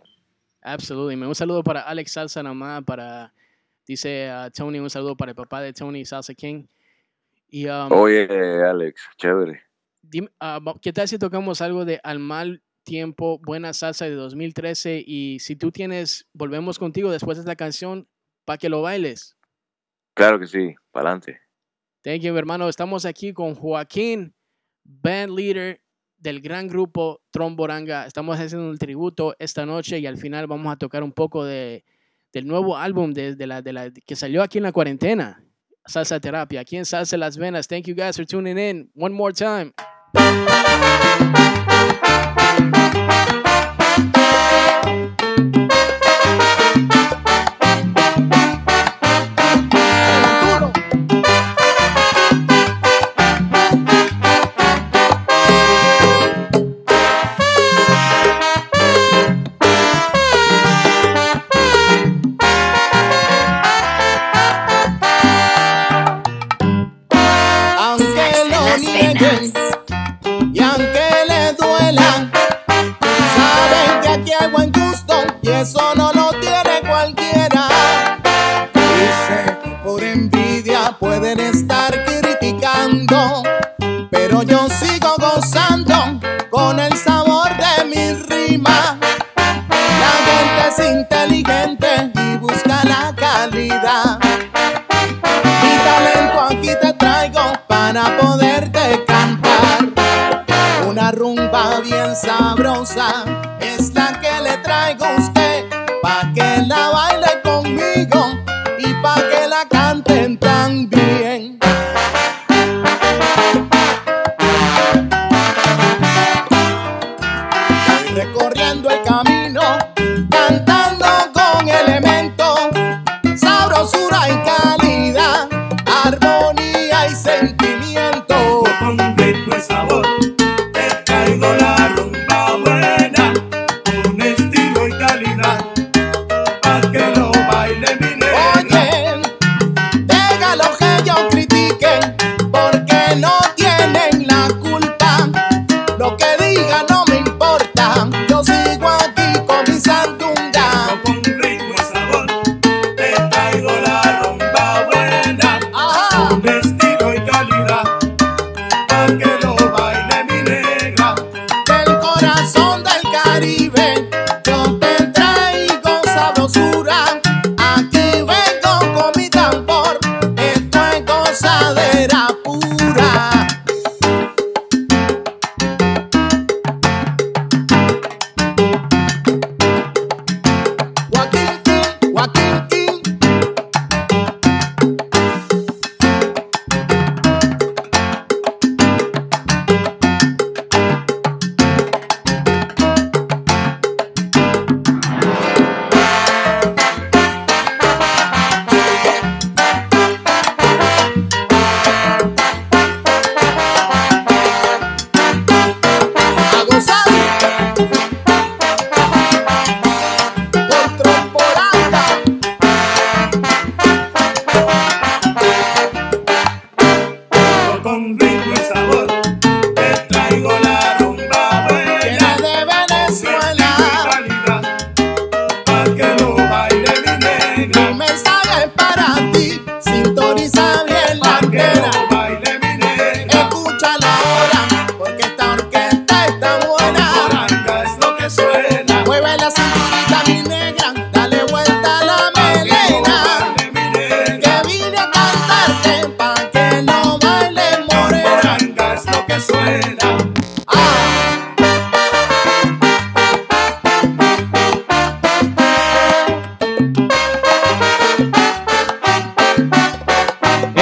Absolutely. 0.63 1.21
Un 1.23 1.35
saludo 1.35 1.63
para 1.63 1.81
Alex 1.81 2.13
Salsa 2.13 2.41
nomás, 2.41 2.83
para, 2.83 3.31
dice 3.85 4.31
Tony, 4.55 4.79
un 4.79 4.89
saludo 4.89 5.15
para 5.15 5.31
el 5.31 5.35
papá 5.35 5.62
de 5.62 5.71
Tony, 5.71 6.03
Salsa 6.03 6.33
King. 6.33 6.65
Y, 7.47 7.67
um, 7.67 7.91
Oye, 7.91 8.27
Alex, 8.63 9.01
chévere. 9.17 9.62
dime, 10.01 10.29
va- 10.41 10.75
¿qué 10.81 10.91
tal 10.91 11.07
si 11.07 11.19
tocamos 11.19 11.62
algo 11.62 11.85
de 11.85 11.99
Al 12.03 12.17
Mal 12.17 12.63
Tiempo, 12.89 13.38
Buena 13.38 13.71
Salsa 13.71 14.06
de 14.06 14.15
2013? 14.15 15.04
Y 15.06 15.38
si 15.41 15.56
tú 15.56 15.71
tienes, 15.71 16.28
volvemos 16.34 16.80
contigo 16.80 17.12
después 17.12 17.38
de 17.38 17.43
esta 17.43 17.56
canción 17.56 18.08
para 18.45 18.58
que 18.58 18.67
lo 18.67 18.82
bailes. 18.82 19.38
Claro 20.15 20.39
que 20.39 20.47
sí, 20.47 20.73
para 20.89 21.12
adelante. 21.12 21.39
Thank 22.02 22.21
you, 22.21 22.36
hermano. 22.36 22.67
Estamos 22.67 23.06
aquí 23.06 23.32
con 23.32 23.54
Joaquín, 23.54 24.34
band 24.84 25.38
leader 25.38 25.84
del 26.17 26.41
gran 26.41 26.67
grupo 26.67 27.21
Tromboranga. 27.30 28.08
Estamos 28.08 28.39
haciendo 28.39 28.67
un 28.67 28.80
tributo 28.80 29.36
esta 29.38 29.67
noche 29.67 29.99
y 29.99 30.08
al 30.08 30.17
final 30.17 30.47
vamos 30.47 30.73
a 30.73 30.78
tocar 30.78 31.04
un 31.04 31.12
poco 31.12 31.45
de, 31.45 31.86
del 32.34 32.47
nuevo 32.47 32.75
álbum 32.75 33.13
de, 33.13 33.36
de 33.36 33.45
la, 33.45 33.62
de 33.62 33.71
la, 33.71 33.91
que 33.91 34.15
salió 34.15 34.41
aquí 34.41 34.58
en 34.58 34.63
la 34.63 34.71
cuarentena. 34.71 35.45
Salsa 35.86 36.19
Terapia, 36.19 36.62
aquí 36.62 36.75
en 36.75 36.86
Salsa 36.86 37.17
Las 37.17 37.38
Venas. 37.38 37.67
Thank 37.67 37.86
you 37.86 37.93
guys 37.93 38.15
for 38.15 38.25
tuning 38.25 38.58
in. 38.58 38.89
One 38.95 39.13
more 39.13 39.32
time. 39.32 39.73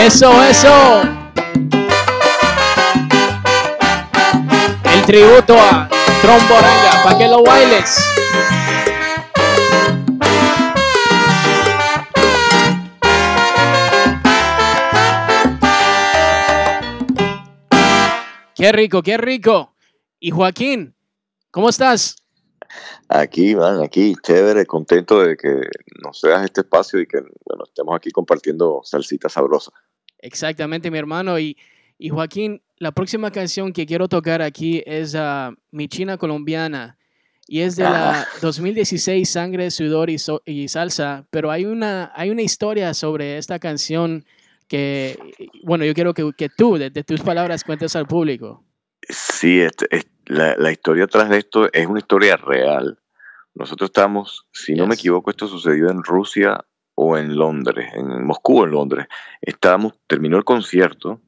Eso, 0.08 0.42
eso. 0.42 1.02
El 4.86 5.06
tributo 5.06 5.54
a 5.60 5.90
Tromboranga, 6.22 7.04
para 7.04 7.18
que 7.18 7.28
lo 7.28 7.44
bailes. 7.44 7.98
Qué 18.56 18.72
rico, 18.72 19.04
qué 19.04 19.18
rico. 19.18 19.76
Y 20.22 20.32
Joaquín, 20.32 20.96
¿cómo 21.52 21.68
estás? 21.68 22.16
Aquí, 23.10 23.56
man, 23.56 23.84
aquí, 23.84 24.16
chévere, 24.22 24.66
contento 24.66 25.22
de 25.22 25.36
que 25.36 25.54
nos 26.02 26.22
seas 26.22 26.46
este 26.46 26.62
espacio 26.62 27.02
y 27.02 27.08
que 27.08 27.20
bueno, 27.46 27.66
estemos 27.66 27.94
aquí 27.94 28.12
compartiendo 28.12 28.80
salsita 28.86 29.28
sabrosa. 29.28 29.74
Exactamente, 30.20 30.90
mi 30.92 30.98
hermano. 30.98 31.40
Y, 31.40 31.58
y 31.98 32.10
Joaquín, 32.10 32.62
la 32.78 32.92
próxima 32.92 33.32
canción 33.32 33.74
que 33.74 33.86
quiero 33.86 34.08
tocar 34.08 34.42
aquí 34.42 34.84
es 34.86 35.16
ah, 35.16 35.54
Mi 35.72 35.88
China 35.88 36.18
Colombiana. 36.18 36.98
Y 37.48 37.62
es 37.62 37.76
de 37.76 37.84
la 37.84 38.28
2016 38.42 39.30
Sangre, 39.30 39.72
Sudor 39.72 40.10
y, 40.10 40.18
So- 40.18 40.42
y 40.46 40.68
Salsa. 40.68 41.26
Pero 41.30 41.50
hay 41.52 41.66
una, 41.66 42.12
hay 42.16 42.30
una 42.30 42.42
historia 42.42 42.94
sobre 42.94 43.38
esta 43.38 43.60
canción 43.60 44.26
que, 44.68 45.18
bueno, 45.64 45.86
yo 45.86 45.94
quiero 45.94 46.14
que, 46.14 46.30
que 46.38 46.50
tú, 46.50 46.78
de, 46.78 46.90
de 46.90 47.04
tus 47.04 47.22
palabras, 47.22 47.64
cuentes 47.64 47.96
al 47.96 48.06
público. 48.06 48.64
Sí, 49.08 49.62
este- 49.62 49.88
es- 49.96 50.08
la, 50.26 50.58
la 50.58 50.72
historia 50.74 51.08
tras 51.08 51.30
de 51.30 51.38
esto 51.38 51.72
es 51.72 51.88
una 51.88 52.00
historia 52.00 52.36
real. 52.36 53.00
Nosotros 53.56 53.90
estamos, 53.92 54.46
si 54.52 54.76
no 54.76 54.86
me 54.86 54.96
equivoco, 54.96 55.32
esto 55.32 55.48
sucedió 55.48 55.90
en 55.90 56.04
Rusia 56.04 56.66
o 57.00 57.16
en 57.16 57.36
Londres, 57.36 57.92
en 57.94 58.26
Moscú 58.26 58.62
o 58.62 58.66
en 58.66 58.72
Londres. 58.72 59.08
Estábamos, 59.40 59.94
terminó 60.08 60.36
el 60.38 60.44
concierto 60.44 61.22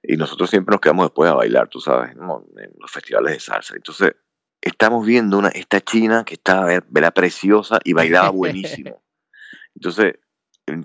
y 0.00 0.16
nosotros 0.16 0.48
siempre 0.48 0.72
nos 0.72 0.80
quedamos 0.80 1.06
después 1.06 1.28
a 1.28 1.34
bailar, 1.34 1.68
tú 1.68 1.80
sabes, 1.80 2.14
¿no? 2.14 2.44
en 2.56 2.70
los 2.78 2.90
festivales 2.90 3.32
de 3.32 3.40
salsa. 3.40 3.74
Entonces, 3.74 4.14
estamos 4.60 5.04
viendo 5.04 5.36
una, 5.36 5.48
esta 5.48 5.80
china 5.80 6.24
que 6.24 6.34
estaba, 6.34 6.72
era 6.72 7.10
preciosa 7.10 7.80
y 7.82 7.92
bailaba 7.92 8.30
buenísimo. 8.30 9.02
Entonces, 9.74 10.14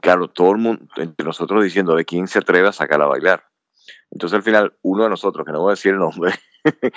claro, 0.02 0.28
todo 0.28 0.52
el 0.52 0.58
mundo, 0.58 0.88
entre 0.98 1.24
nosotros 1.24 1.64
diciendo, 1.64 1.92
a 1.92 1.96
ver 1.98 2.06
quién 2.06 2.28
se 2.28 2.39
atreve 2.39 2.68
a 2.68 2.74
sacarla 2.74 3.06
a 3.06 3.10
bailar. 3.10 3.51
Entonces 4.12 4.36
al 4.36 4.43
final 4.43 4.74
uno 4.82 5.03
de 5.03 5.09
nosotros, 5.09 5.45
que 5.45 5.51
no 5.51 5.62
voy 5.62 5.72
a 5.72 5.76
decir 5.76 5.93
el 5.93 5.99
nombre, 5.99 6.34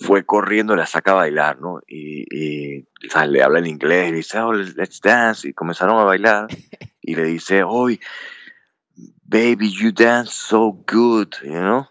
fue 0.00 0.24
corriendo, 0.24 0.74
la 0.76 0.86
saca 0.86 1.12
a 1.12 1.14
bailar, 1.14 1.60
¿no? 1.60 1.80
Y, 1.86 2.24
y, 2.30 2.88
le 3.28 3.42
habla 3.42 3.60
en 3.60 3.66
inglés 3.66 4.08
y 4.08 4.12
dice, 4.12 4.38
oh, 4.40 4.52
let's 4.52 5.00
dance. 5.00 5.48
Y 5.48 5.52
comenzaron 5.52 5.98
a 5.98 6.04
bailar 6.04 6.48
y 7.00 7.14
le 7.14 7.24
dice, 7.24 7.62
oh, 7.64 7.88
baby, 9.24 9.72
you 9.72 9.92
dance 9.92 10.32
so 10.32 10.72
good, 10.86 11.28
you 11.42 11.50
know? 11.52 11.86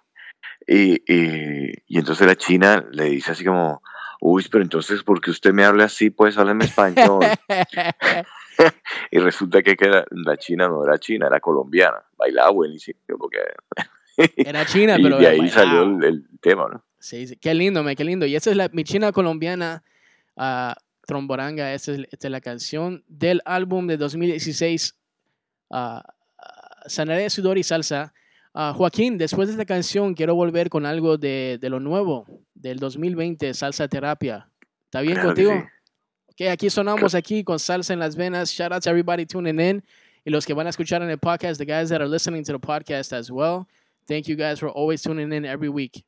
Y, 0.68 1.02
y, 1.12 1.74
y 1.88 1.98
entonces 1.98 2.28
la 2.28 2.36
china 2.36 2.86
le 2.92 3.06
dice 3.06 3.32
así 3.32 3.44
como, 3.44 3.82
uy, 4.20 4.46
pero 4.52 4.64
entonces, 4.64 5.04
porque 5.04 5.32
usted 5.32 5.54
me 5.54 5.66
habla 5.66 5.86
así? 5.86 6.10
Pues 6.10 6.38
háblame 6.38 6.66
español. 6.66 7.26
y 9.12 9.20
resulta 9.20 9.64
que, 9.64 9.76
que 9.76 9.90
la, 9.90 10.06
la 10.12 10.38
china 10.38 10.68
no 10.68 10.84
era 10.86 11.00
china, 11.00 11.28
era 11.28 11.40
colombiana. 11.40 12.04
Bailaba 12.18 12.52
buenísimo, 12.52 13.00
porque... 13.18 13.40
Era 14.38 14.66
China, 14.66 14.96
y 14.98 15.04
pero 15.04 15.18
de 15.18 15.28
ahí 15.28 15.50
salió 15.50 15.84
el, 15.84 16.04
el 16.04 16.28
tema, 16.42 16.68
¿no? 16.72 16.84
Sí, 17.00 17.28
sí, 17.28 17.36
qué 17.36 17.54
lindo, 17.54 17.84
me, 17.84 17.96
qué 17.96 18.04
lindo. 18.04 18.26
Y 18.26 18.36
esa 18.36 18.52
es 18.52 18.58
la, 18.58 18.70
mi 18.72 18.84
china 18.84 19.12
colombiana, 19.12 19.84
ah, 20.38 20.76
Tromboranga, 21.08 21.74
esta 21.74 21.94
es, 21.94 22.00
esta 22.12 22.28
es 22.28 22.32
la 22.32 22.42
canción 22.42 23.04
del 23.08 23.42
álbum 23.46 23.88
de 23.88 23.98
2016, 23.98 24.96
ah, 25.72 26.04
ah, 26.38 26.84
Sanaré 26.86 27.30
Sudor 27.30 27.58
y 27.58 27.64
Salsa. 27.64 28.14
Ah, 28.54 28.74
Joaquín, 28.76 29.18
después 29.18 29.48
de 29.48 29.54
esta 29.54 29.66
canción 29.66 30.14
quiero 30.14 30.36
volver 30.36 30.70
con 30.70 30.86
algo 30.86 31.18
de, 31.18 31.58
de 31.60 31.70
lo 31.70 31.80
nuevo, 31.80 32.26
del 32.54 32.80
2020, 32.80 33.54
Salsa 33.54 33.88
Terapia. 33.88 34.50
¿Está 34.86 35.02
bien 35.02 35.14
Claro 35.14 35.34
que 35.34 35.44
contigo? 35.46 35.66
sí. 35.66 36.44
Ok, 36.46 36.50
aquí 36.50 36.70
sonamos 36.70 37.16
aquí 37.16 37.44
con 37.44 37.60
Salsa 37.60 37.94
en 37.94 38.00
las 38.00 38.16
venas. 38.16 38.52
Shout 38.52 38.74
out 38.74 38.84
to 38.84 38.90
everybody 38.90 39.26
tuning 39.26 39.60
in. 39.60 39.84
Y 40.24 40.30
los 40.30 40.46
que 40.46 40.54
van 40.54 40.68
a 40.68 40.70
escuchar 40.70 41.02
en 41.02 41.10
el 41.10 41.18
podcast, 41.18 41.58
the 41.60 41.66
guys 41.66 41.90
that 41.90 42.00
are 42.02 42.10
listening 42.10 42.44
to 42.44 42.54
the 42.54 42.60
podcast 42.60 43.12
as 43.14 43.32
well. 43.32 43.68
Thank 44.12 44.28
you 44.28 44.36
guys 44.36 44.60
for 44.60 44.68
always 44.68 45.02
tuning 45.02 45.32
in 45.32 45.46
every 45.46 45.70
week. 45.70 46.04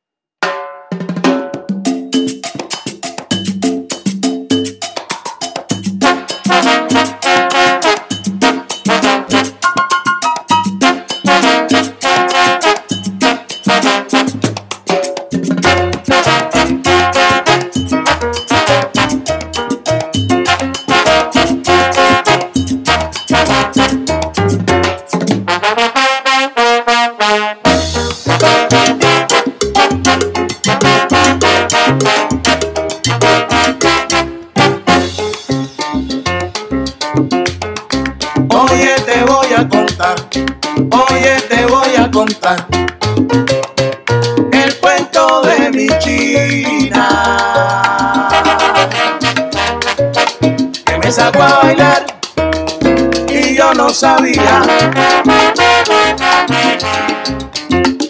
Sabía. 53.94 54.62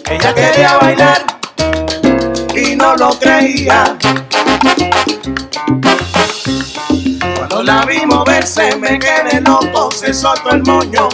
Ella 0.09 0.33
quería 0.33 0.77
bailar 0.81 1.35
no 2.75 2.95
lo 2.95 3.09
creía. 3.19 3.97
Cuando 7.37 7.63
la 7.63 7.85
vi 7.85 8.05
moverse 8.05 8.75
me 8.77 8.99
quedé 8.99 9.41
loco, 9.41 9.91
se 9.91 10.13
soltó 10.13 10.51
el 10.51 10.63
moño. 10.63 11.09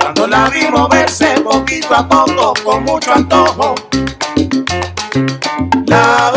Cuando 0.00 0.26
la 0.26 0.48
vi 0.50 0.68
moverse 0.70 1.40
poquito 1.40 1.94
a 1.94 2.08
poco, 2.08 2.54
con 2.64 2.84
mucho 2.84 3.12
antojo. 3.12 3.74
La 5.86 6.29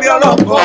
volvió 0.00 0.18
loco. 0.18 0.58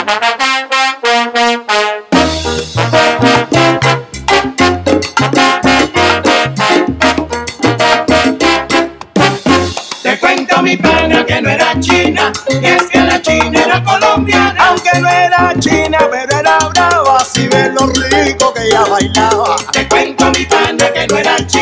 Te 10.04 10.20
cuento 10.20 10.62
mi 10.62 10.78
pana 10.78 11.26
que 11.26 11.42
no 11.42 11.50
era 11.50 11.78
china, 11.80 12.32
y 12.50 12.66
es 12.66 12.84
que 12.84 13.00
la 13.00 13.22
china 13.22 13.64
era 13.66 13.84
colombiana. 13.84 14.70
Aunque 14.70 15.00
no 15.02 15.10
era 15.10 15.54
china, 15.60 15.98
pero 16.10 16.40
era 16.40 16.58
brava, 16.70 17.20
si 17.26 17.48
ves 17.48 17.74
lo 17.74 17.88
rico 17.88 18.54
que 18.54 18.68
ella 18.68 18.86
bailaba. 18.86 19.58
Te 19.74 19.88
cuento 19.90 20.32
mi 20.32 20.46
pana 20.46 20.94
que 20.94 21.08
no 21.08 21.18
era 21.18 21.36
china, 21.46 21.55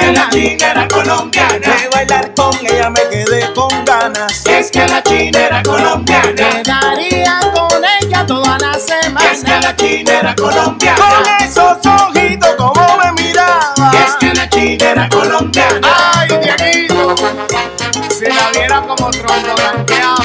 que 0.00 0.12
la 0.12 0.28
china 0.30 0.70
era 0.72 0.88
colombiana. 0.88 1.58
De 1.58 1.88
bailar 1.92 2.34
con 2.34 2.54
ella 2.66 2.90
me 2.90 3.00
quedé 3.10 3.52
con 3.54 3.84
ganas. 3.84 4.42
Y 4.46 4.50
es 4.50 4.70
que 4.70 4.86
la 4.86 5.02
china 5.02 5.38
era 5.38 5.62
colombiana. 5.62 6.32
Quedaría 6.34 7.40
con 7.54 7.82
ella 8.02 8.26
toda 8.26 8.58
la 8.58 8.72
Y 8.72 8.76
es 8.76 8.84
que 8.84 9.02
semana. 9.02 9.60
la 9.60 9.76
china 9.76 10.12
era 10.20 10.34
colombiana. 10.34 10.98
Con 10.98 11.46
esos 11.46 11.78
ojitos 11.86 12.54
como 12.56 12.98
me 12.98 13.22
miraba. 13.22 13.90
Y 13.92 13.96
es 13.96 14.14
que 14.18 14.34
la 14.34 14.48
china 14.48 14.90
era 14.90 15.08
colombiana. 15.08 15.88
Ay, 16.14 16.28
Dieguito, 16.28 17.14
si 18.18 18.26
la 18.26 18.50
viera 18.52 18.80
como 18.82 19.10
tromboranqueaba. 19.10 20.16
¡Ay! 20.18 20.19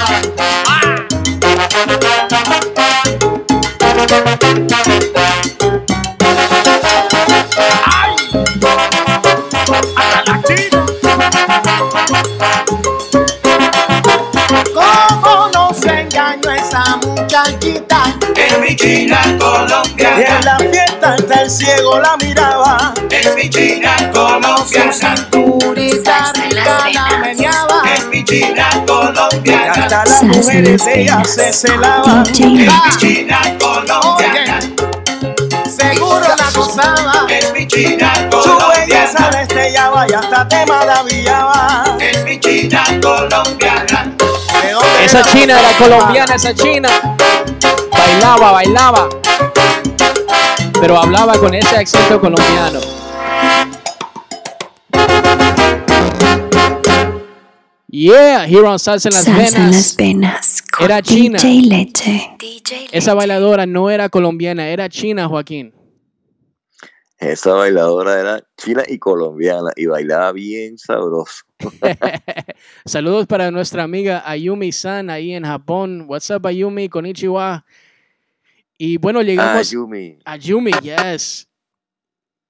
China 18.85 19.19
colombiana. 19.39 20.19
Y 20.19 20.23
en 20.23 20.45
la 20.45 20.57
fiesta 20.59 21.13
hasta 21.13 21.41
el 21.41 21.49
ciego 21.49 21.99
la 21.99 22.17
miraba. 22.17 22.93
Es 23.09 23.35
mi 23.35 23.49
china 23.49 23.95
colombiana. 24.13 24.93
Salsa 24.93 25.15
en 25.15 26.51
rica 26.51 26.91
la 26.93 27.17
meneaba. 27.17 27.83
Es 27.95 28.05
mi 28.07 28.23
china 28.23 28.69
colombiana. 28.85 29.73
Y 29.75 29.79
hasta 29.79 30.05
las 30.05 30.23
mujeres 30.23 30.85
las 30.85 30.87
ella 30.87 31.23
se 31.25 31.51
celaban. 31.51 32.21
Es 32.27 32.39
mi 32.39 32.97
china 32.97 33.41
colombiana. 33.59 34.59
Seguro 35.65 36.19
la 36.19 36.51
gozaba. 36.53 37.25
Es 37.27 37.51
mi 37.53 37.67
china 37.67 38.13
colombiana. 38.29 38.43
Su 38.43 38.81
belleza 38.81 39.31
la 39.31 39.41
estrellaba 39.41 40.07
y 40.07 40.13
hasta 40.13 40.47
te 40.47 40.65
maravillaba. 40.67 41.97
Es 41.99 42.23
mi 42.23 42.39
china 42.39 42.83
colombiana. 43.01 44.11
¿De 44.99 45.05
Esa 45.05 45.23
china 45.23 45.59
era 45.59 45.69
esa 45.71 45.77
colombiana, 45.77 46.35
esa 46.35 46.53
china. 46.53 46.89
Bailaba, 48.05 48.51
bailaba. 48.51 49.09
Pero 50.79 50.97
hablaba 50.97 51.39
con 51.39 51.55
ese 51.55 51.75
acento 51.75 52.21
colombiano. 52.21 52.79
Yeah, 57.87 58.45
here 58.45 58.67
on 58.67 58.77
Salsa 58.77 59.09
en 59.09 59.15
las 59.15 59.23
Salsa 59.23 59.57
en 59.57 59.71
las 59.71 59.95
venas. 59.95 60.61
Con 60.71 60.85
Era 60.85 61.01
china. 61.01 61.39
DJ 61.39 61.61
Leche. 61.67 62.29
DJ 62.37 62.89
Esa 62.91 63.15
bailadora 63.15 63.65
no 63.65 63.89
era 63.89 64.09
colombiana, 64.09 64.67
era 64.67 64.87
china, 64.87 65.27
Joaquín. 65.27 65.73
Esa 67.17 67.53
bailadora 67.53 68.19
era 68.19 68.43
china 68.55 68.83
y 68.87 68.99
colombiana 68.99 69.71
y 69.75 69.87
bailaba 69.87 70.31
bien 70.31 70.77
sabroso. 70.77 71.43
Saludos 72.85 73.25
para 73.25 73.49
nuestra 73.49 73.81
amiga 73.81 74.21
Ayumi 74.29 74.71
San 74.71 75.09
ahí 75.09 75.33
en 75.33 75.43
Japón. 75.43 76.05
What's 76.07 76.29
up, 76.29 76.45
Ayumi? 76.45 76.87
Konnichiwa. 76.87 77.65
Y 78.77 78.97
bueno, 78.97 79.19
Ah, 79.19 79.23
llegamos 79.23 79.71
Yumi. 79.71 80.19
a 80.25 80.33
Ayumi, 80.33 80.71
yes. 80.81 81.47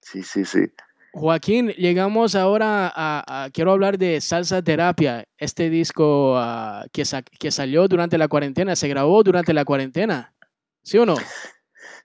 Sí, 0.01 0.23
sí, 0.23 0.45
sí. 0.45 0.59
Joaquín, 1.13 1.69
llegamos 1.69 2.35
ahora 2.35 2.91
a, 2.93 3.45
a- 3.45 3.49
quiero 3.51 3.71
hablar 3.71 3.97
de 3.97 4.19
Salsa 4.19 4.61
Terapia, 4.61 5.23
este 5.37 5.69
disco 5.69 6.35
ah, 6.37 6.85
que, 6.91 7.05
sa- 7.05 7.21
que 7.21 7.51
salió 7.51 7.87
durante 7.87 8.17
la 8.17 8.27
cuarentena, 8.27 8.75
se 8.75 8.87
grabó 8.89 9.23
durante 9.23 9.53
la 9.53 9.63
cuarentena, 9.65 10.33
¿sí 10.83 10.97
o 10.97 11.05
no? 11.05 11.15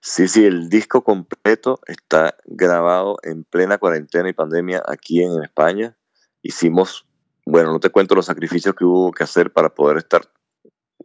Sí, 0.01 0.29
sí, 0.29 0.45
el 0.45 0.69
disco 0.71 1.03
completo 1.03 1.81
está 1.87 2.37
grabado 2.45 3.19
en 3.23 3.45
plena 3.45 3.79
cuarentena 3.79 4.29
y 4.29 4.33
pandemia 4.33 4.83
aquí 4.87 5.23
en 5.23 5.43
España. 5.43 5.97
Hicimos, 6.41 7.05
bueno, 7.45 7.73
no 7.73 7.81
te 7.81 7.91
cuento 7.91 8.15
los 8.15 8.27
sacrificios 8.27 8.75
que 8.75 8.85
hubo 8.85 9.11
que 9.13 9.25
hacer 9.25 9.53
para 9.53 9.75
poder 9.75 9.99
estar 9.99 10.23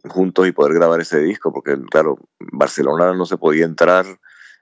juntos 0.04 0.46
y 0.46 0.52
poder 0.52 0.74
grabar 0.74 1.00
ese 1.00 1.20
disco, 1.20 1.52
porque 1.52 1.76
claro, 1.90 2.18
Barcelona 2.38 3.14
no 3.14 3.26
se 3.26 3.36
podía 3.38 3.64
entrar, 3.64 4.04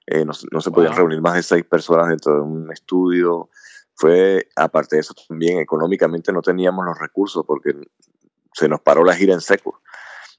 eh, 0.07 0.23
no, 0.25 0.33
se- 0.33 0.47
no 0.51 0.61
se 0.61 0.71
podían 0.71 0.91
Wow. 0.93 0.99
reunir 0.99 1.21
más 1.21 1.33
de 1.35 1.43
seis 1.43 1.63
personas 1.65 2.09
dentro 2.09 2.35
de 2.35 2.41
un 2.41 2.71
estudio. 2.71 3.49
Fue, 3.95 4.47
aparte 4.55 4.95
de 4.97 5.01
eso, 5.01 5.13
también 5.27 5.59
económicamente 5.59 6.31
no 6.33 6.41
teníamos 6.41 6.85
los 6.85 6.97
recursos 6.99 7.43
porque 7.45 7.73
se 8.53 8.67
nos 8.67 8.81
paró 8.81 9.03
la 9.03 9.15
gira 9.15 9.33
en 9.33 9.41
seco. 9.41 9.81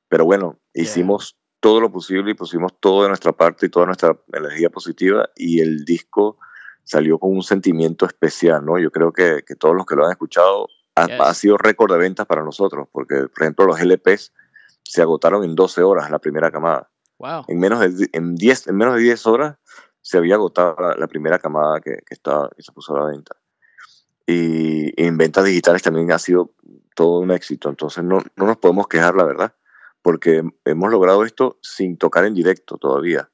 Pero 0.08 0.24
bueno, 0.24 0.58
Yeah. 0.74 0.84
hicimos 0.84 1.36
todo 1.60 1.80
lo 1.80 1.90
posible 1.90 2.30
y 2.30 2.34
pusimos 2.34 2.78
todo 2.78 3.02
de 3.02 3.08
nuestra 3.08 3.32
parte 3.32 3.66
y 3.66 3.68
toda 3.70 3.86
nuestra 3.86 4.16
energía 4.32 4.70
positiva 4.70 5.28
y 5.36 5.60
el 5.60 5.84
disco 5.84 6.38
salió 6.84 7.18
con 7.18 7.32
un 7.34 7.42
sentimiento 7.42 8.06
especial, 8.06 8.64
¿no? 8.64 8.78
Yo 8.78 8.90
creo 8.92 9.12
que, 9.12 9.42
que 9.44 9.56
todos 9.56 9.74
los 9.74 9.84
que 9.86 9.96
lo 9.96 10.04
han 10.04 10.12
escuchado 10.12 10.68
ha, 10.94 11.06
Yes. 11.06 11.16
ha 11.20 11.34
sido 11.34 11.58
récord 11.58 11.90
de 11.92 11.98
ventas 11.98 12.26
para 12.26 12.44
nosotros, 12.44 12.86
porque 12.92 13.26
por 13.28 13.42
ejemplo 13.42 13.66
los 13.66 13.80
LPs 13.80 14.32
se 14.90 15.02
agotaron 15.02 15.44
en 15.44 15.54
12 15.54 15.82
horas 15.82 16.10
la 16.10 16.18
primera 16.18 16.50
camada. 16.50 16.90
Wow. 17.18 17.44
En 17.48 17.58
menos 17.58 17.80
de, 17.80 18.08
en 18.12 18.34
10, 18.34 18.68
en 18.68 18.76
menos 18.76 18.94
de 18.94 19.00
10 19.00 19.26
horas 19.26 19.56
se 20.00 20.18
había 20.18 20.34
agotado 20.34 20.76
la, 20.78 20.94
la 20.94 21.06
primera 21.06 21.38
camada 21.38 21.80
que, 21.80 21.96
que, 22.06 22.14
estaba, 22.14 22.50
que 22.54 22.62
se 22.62 22.72
puso 22.72 22.94
a 22.94 23.00
la 23.00 23.06
venta. 23.06 23.36
Y, 24.26 24.92
y 25.00 25.06
en 25.06 25.16
ventas 25.16 25.44
digitales 25.44 25.82
también 25.82 26.12
ha 26.12 26.18
sido 26.18 26.52
todo 26.94 27.20
un 27.20 27.30
éxito. 27.30 27.68
Entonces 27.68 28.04
no, 28.04 28.22
no 28.36 28.46
nos 28.46 28.56
podemos 28.56 28.88
quejar, 28.88 29.14
la 29.14 29.24
verdad, 29.24 29.54
porque 30.02 30.42
hemos 30.64 30.90
logrado 30.90 31.24
esto 31.24 31.58
sin 31.62 31.96
tocar 31.96 32.24
en 32.24 32.34
directo 32.34 32.76
todavía. 32.78 33.30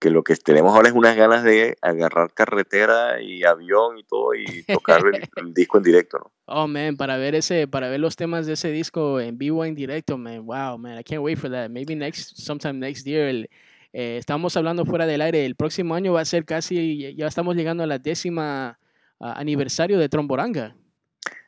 Que 0.00 0.10
lo 0.10 0.24
que 0.24 0.34
tenemos 0.34 0.74
ahora 0.74 0.88
es 0.88 0.94
unas 0.94 1.14
ganas 1.14 1.44
de 1.44 1.76
agarrar 1.82 2.32
carretera 2.32 3.20
y 3.20 3.44
avión 3.44 3.98
y 3.98 4.04
todo 4.04 4.34
y 4.34 4.64
tocar 4.64 5.02
el, 5.06 5.28
el 5.36 5.54
disco 5.54 5.76
en 5.76 5.84
directo, 5.84 6.18
¿no? 6.18 6.32
Oh 6.46 6.66
man, 6.66 6.96
para 6.96 7.16
ver 7.16 7.36
ese, 7.36 7.68
para 7.68 7.88
ver 7.88 8.00
los 8.00 8.16
temas 8.16 8.46
de 8.46 8.54
ese 8.54 8.72
disco 8.72 9.20
en 9.20 9.38
vivo 9.38 9.64
en 9.64 9.74
directo, 9.74 10.18
man. 10.18 10.44
Wow, 10.46 10.78
man, 10.78 10.98
I 10.98 11.04
can't 11.04 11.22
wait 11.22 11.38
for 11.38 11.50
that. 11.50 11.70
Maybe 11.70 11.94
next, 11.94 12.38
sometime 12.38 12.80
next 12.80 13.06
year. 13.06 13.28
El, 13.28 13.50
eh, 13.92 14.16
estamos 14.18 14.56
hablando 14.56 14.84
fuera 14.84 15.06
del 15.06 15.20
aire. 15.20 15.44
El 15.44 15.54
próximo 15.54 15.94
año 15.94 16.12
va 16.12 16.20
a 16.20 16.24
ser 16.24 16.44
casi, 16.44 17.14
ya 17.14 17.26
estamos 17.26 17.56
llegando 17.56 17.82
a 17.82 17.86
la 17.86 17.98
décima 17.98 18.78
aniversario 19.20 19.98
de 19.98 20.08
Tromboranga. 20.08 20.74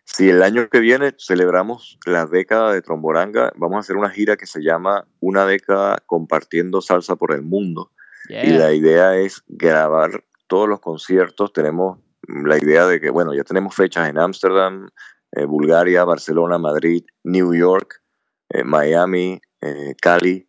Si 0.04 0.28
el 0.28 0.42
año 0.42 0.68
que 0.68 0.80
viene 0.80 1.14
celebramos 1.18 1.98
la 2.04 2.26
década 2.26 2.72
de 2.72 2.82
Tromboranga, 2.82 3.52
vamos 3.56 3.76
a 3.76 3.80
hacer 3.80 3.96
una 3.96 4.10
gira 4.10 4.36
que 4.36 4.46
se 4.46 4.60
llama 4.60 5.06
Una 5.20 5.46
década 5.46 5.98
compartiendo 6.06 6.82
salsa 6.82 7.16
por 7.16 7.32
el 7.32 7.42
mundo. 7.42 7.92
Yeah. 8.28 8.44
Y 8.44 8.50
la 8.50 8.72
idea 8.72 9.16
es 9.16 9.42
grabar 9.48 10.24
todos 10.46 10.68
los 10.68 10.80
conciertos. 10.80 11.52
Tenemos 11.52 11.98
la 12.28 12.58
idea 12.58 12.86
de 12.86 13.00
que, 13.00 13.10
bueno, 13.10 13.34
ya 13.34 13.44
tenemos 13.44 13.74
fechas 13.74 14.08
en 14.08 14.18
Ámsterdam, 14.18 14.88
eh, 15.32 15.44
Bulgaria, 15.44 16.04
Barcelona, 16.04 16.58
Madrid, 16.58 17.04
New 17.24 17.54
York, 17.54 18.02
eh, 18.50 18.64
Miami, 18.64 19.40
eh, 19.60 19.94
Cali. 20.00 20.48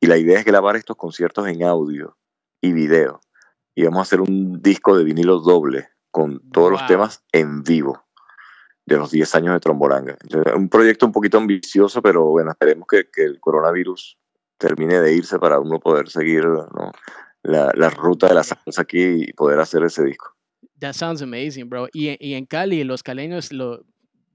Y 0.00 0.06
la 0.06 0.18
idea 0.18 0.38
es 0.38 0.44
grabar 0.44 0.76
estos 0.76 0.96
conciertos 0.96 1.48
en 1.48 1.62
audio 1.64 2.16
y 2.60 2.72
video. 2.72 3.20
Y 3.74 3.84
vamos 3.84 4.00
a 4.00 4.02
hacer 4.02 4.20
un 4.20 4.60
disco 4.62 4.96
de 4.96 5.04
vinilo 5.04 5.40
doble 5.40 5.88
con 6.10 6.40
todos 6.50 6.72
los 6.72 6.86
temas 6.86 7.24
en 7.32 7.62
vivo 7.62 8.04
de 8.84 8.96
los 8.96 9.10
10 9.10 9.34
años 9.36 9.54
de 9.54 9.60
Tromboranga. 9.60 10.16
Entonces, 10.20 10.52
un 10.54 10.68
proyecto 10.68 11.06
un 11.06 11.12
poquito 11.12 11.38
ambicioso, 11.38 12.02
pero 12.02 12.24
bueno, 12.24 12.50
esperemos 12.50 12.86
que, 12.88 13.08
que 13.10 13.24
el 13.24 13.40
coronavirus 13.40 14.18
termine 14.60 15.00
de 15.00 15.14
irse 15.14 15.38
para 15.38 15.58
uno 15.58 15.80
poder 15.80 16.08
seguir 16.08 16.44
¿no? 16.44 16.92
la, 17.42 17.72
la 17.74 17.90
ruta 17.90 18.28
de 18.28 18.34
la 18.34 18.44
salsa 18.44 18.82
aquí 18.82 19.02
y 19.02 19.32
poder 19.32 19.58
hacer 19.58 19.82
ese 19.82 20.04
disco. 20.04 20.36
That 20.78 20.92
sounds 20.92 21.22
amazing, 21.22 21.68
bro. 21.68 21.88
Y, 21.92 22.16
y 22.24 22.34
en 22.34 22.46
Cali, 22.46 22.84
los 22.84 23.02
caleños, 23.02 23.52
lo, 23.52 23.84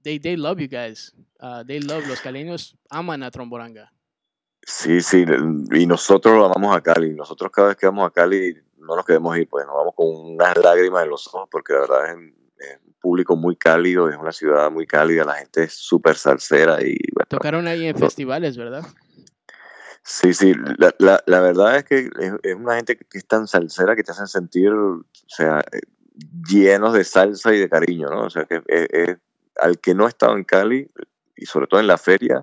they, 0.02 0.18
they 0.18 0.36
love 0.36 0.58
you 0.58 0.68
guys. 0.68 1.14
Uh, 1.40 1.64
they 1.64 1.80
love, 1.80 2.06
los 2.06 2.20
caleños 2.20 2.76
aman 2.90 3.22
a 3.22 3.30
Tromboranga. 3.30 3.92
Sí, 4.62 5.00
sí, 5.00 5.24
y 5.72 5.86
nosotros 5.86 6.52
vamos 6.54 6.76
a 6.76 6.80
Cali. 6.80 7.14
Nosotros 7.14 7.50
cada 7.52 7.68
vez 7.68 7.76
que 7.76 7.86
vamos 7.86 8.08
a 8.08 8.10
Cali 8.10 8.54
no 8.78 8.96
nos 8.96 9.04
queremos 9.04 9.36
ir, 9.38 9.48
pues 9.48 9.64
nos 9.66 9.76
vamos 9.76 9.94
con 9.94 10.06
unas 10.08 10.56
lágrimas 10.56 11.04
en 11.04 11.10
los 11.10 11.26
ojos 11.28 11.48
porque 11.50 11.72
la 11.72 11.80
verdad 11.80 12.10
es, 12.10 12.32
es 12.58 12.78
un 12.84 12.94
público 13.00 13.36
muy 13.36 13.56
cálido, 13.56 14.08
es 14.08 14.16
una 14.16 14.32
ciudad 14.32 14.70
muy 14.70 14.86
cálida, 14.86 15.24
la 15.24 15.34
gente 15.34 15.64
es 15.64 15.74
súper 15.74 16.16
salsera 16.16 16.80
y 16.82 16.96
bueno, 17.12 17.26
Tocaron 17.28 17.66
ahí 17.66 17.86
en 17.86 17.96
festivales, 17.96 18.56
¿verdad? 18.56 18.84
Sí, 20.08 20.32
sí, 20.34 20.54
la, 20.78 20.94
la, 20.98 21.20
la 21.26 21.40
verdad 21.40 21.78
es 21.78 21.84
que 21.84 21.98
es, 21.98 22.32
es 22.44 22.54
una 22.54 22.76
gente 22.76 22.96
que 22.96 23.18
es 23.18 23.26
tan 23.26 23.48
salsera 23.48 23.96
que 23.96 24.04
te 24.04 24.12
hacen 24.12 24.28
sentir, 24.28 24.70
o 24.72 25.04
sea, 25.26 25.64
eh, 25.72 25.80
llenos 26.48 26.92
de 26.92 27.02
salsa 27.02 27.52
y 27.52 27.58
de 27.58 27.68
cariño, 27.68 28.08
¿no? 28.08 28.22
O 28.22 28.30
sea, 28.30 28.44
que 28.44 28.62
es- 28.68 28.88
es- 28.92 29.16
al 29.60 29.80
que 29.80 29.94
no 29.96 30.06
ha 30.06 30.08
estado 30.08 30.36
en 30.36 30.44
Cali, 30.44 30.88
y 31.36 31.46
sobre 31.46 31.66
todo 31.66 31.80
en 31.80 31.88
la 31.88 31.98
feria, 31.98 32.42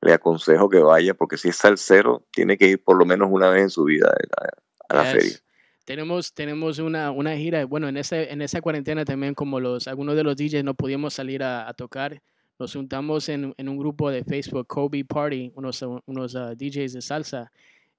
le 0.00 0.12
aconsejo 0.14 0.68
que 0.68 0.80
vaya, 0.80 1.14
porque 1.14 1.36
si 1.36 1.50
es 1.50 1.56
salsero, 1.56 2.26
tiene 2.32 2.58
que 2.58 2.66
ir 2.66 2.82
por 2.82 2.96
lo 2.96 3.06
menos 3.06 3.28
una 3.30 3.50
vez 3.50 3.62
en 3.62 3.70
su 3.70 3.84
vida 3.84 4.12
a, 4.36 4.94
a 4.94 4.96
la 4.96 5.04
Yes. 5.04 5.12
feria. 5.12 5.38
Tenemos, 5.84 6.34
tenemos 6.34 6.80
una, 6.80 7.12
una 7.12 7.36
gira, 7.36 7.64
bueno, 7.66 7.86
en, 7.86 7.98
ese, 7.98 8.32
en 8.32 8.42
esa 8.42 8.60
cuarentena 8.60 9.04
también 9.04 9.34
como 9.34 9.60
los, 9.60 9.86
algunos 9.86 10.16
de 10.16 10.24
los 10.24 10.34
DJs 10.36 10.64
no 10.64 10.74
pudimos 10.74 11.14
salir 11.14 11.44
a, 11.44 11.68
a 11.68 11.74
tocar, 11.74 12.20
nos 12.58 12.72
juntamos 12.72 13.28
en, 13.28 13.54
en 13.56 13.68
un 13.68 13.76
grupo 13.78 14.10
de 14.10 14.24
Facebook, 14.24 14.66
Kobe 14.66 15.04
Party, 15.04 15.52
unos, 15.54 15.82
unos 16.06 16.36
ah, 16.36 16.54
DJs 16.54 16.92
de 16.94 17.02
salsa, 17.02 17.52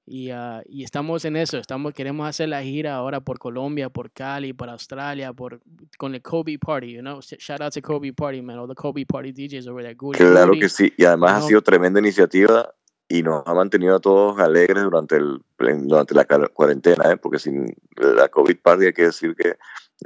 y, 0.09 0.29
ah, 0.29 0.63
y 0.67 0.83
estamos 0.83 1.25
en 1.25 1.35
eso, 1.35 1.57
estamos, 1.57 1.93
queremos 1.93 2.27
hacer 2.27 2.47
la 2.49 2.63
gira 2.63 2.95
ahora 2.95 3.19
por 3.19 3.39
Colombia, 3.39 3.89
por 3.89 4.09
Cali, 4.11 4.53
por 4.53 4.69
Australia, 4.69 5.33
por, 5.33 5.59
con 5.97 6.15
el 6.15 6.21
Kobe 6.21 6.57
Party, 6.57 6.93
you 6.93 7.01
know, 7.01 7.19
Sh- 7.21 7.35
shout 7.39 7.61
out 7.61 7.73
to 7.73 7.81
Kobe 7.81 8.13
Party, 8.13 8.41
man, 8.41 8.57
all 8.57 8.67
the 8.67 8.73
Kobe 8.75 9.05
Party 9.05 9.33
DJs 9.33 9.67
over 9.67 9.83
there, 9.83 9.95
Goody 9.95 10.17
Claro 10.19 10.53
que 10.53 10.69
sí, 10.69 10.93
y 10.97 11.03
además 11.03 11.31
Bueno. 11.33 11.45
ha 11.45 11.47
sido 11.49 11.61
tremenda 11.61 11.99
iniciativa 11.99 12.73
y 13.09 13.21
nos 13.23 13.43
ha 13.45 13.53
mantenido 13.53 13.95
a 13.95 13.99
todos 13.99 14.39
alegres 14.39 14.83
durante, 14.83 15.17
el, 15.17 15.41
durante 15.87 16.13
la 16.15 16.25
cuarentena, 16.25 17.11
¿eh? 17.11 17.17
porque 17.17 17.39
sin 17.39 17.73
la 17.97 18.27
COVID 18.29 18.57
Party 18.61 18.85
hay 18.87 18.93
que 18.93 19.03
decir 19.07 19.35
que 19.35 19.55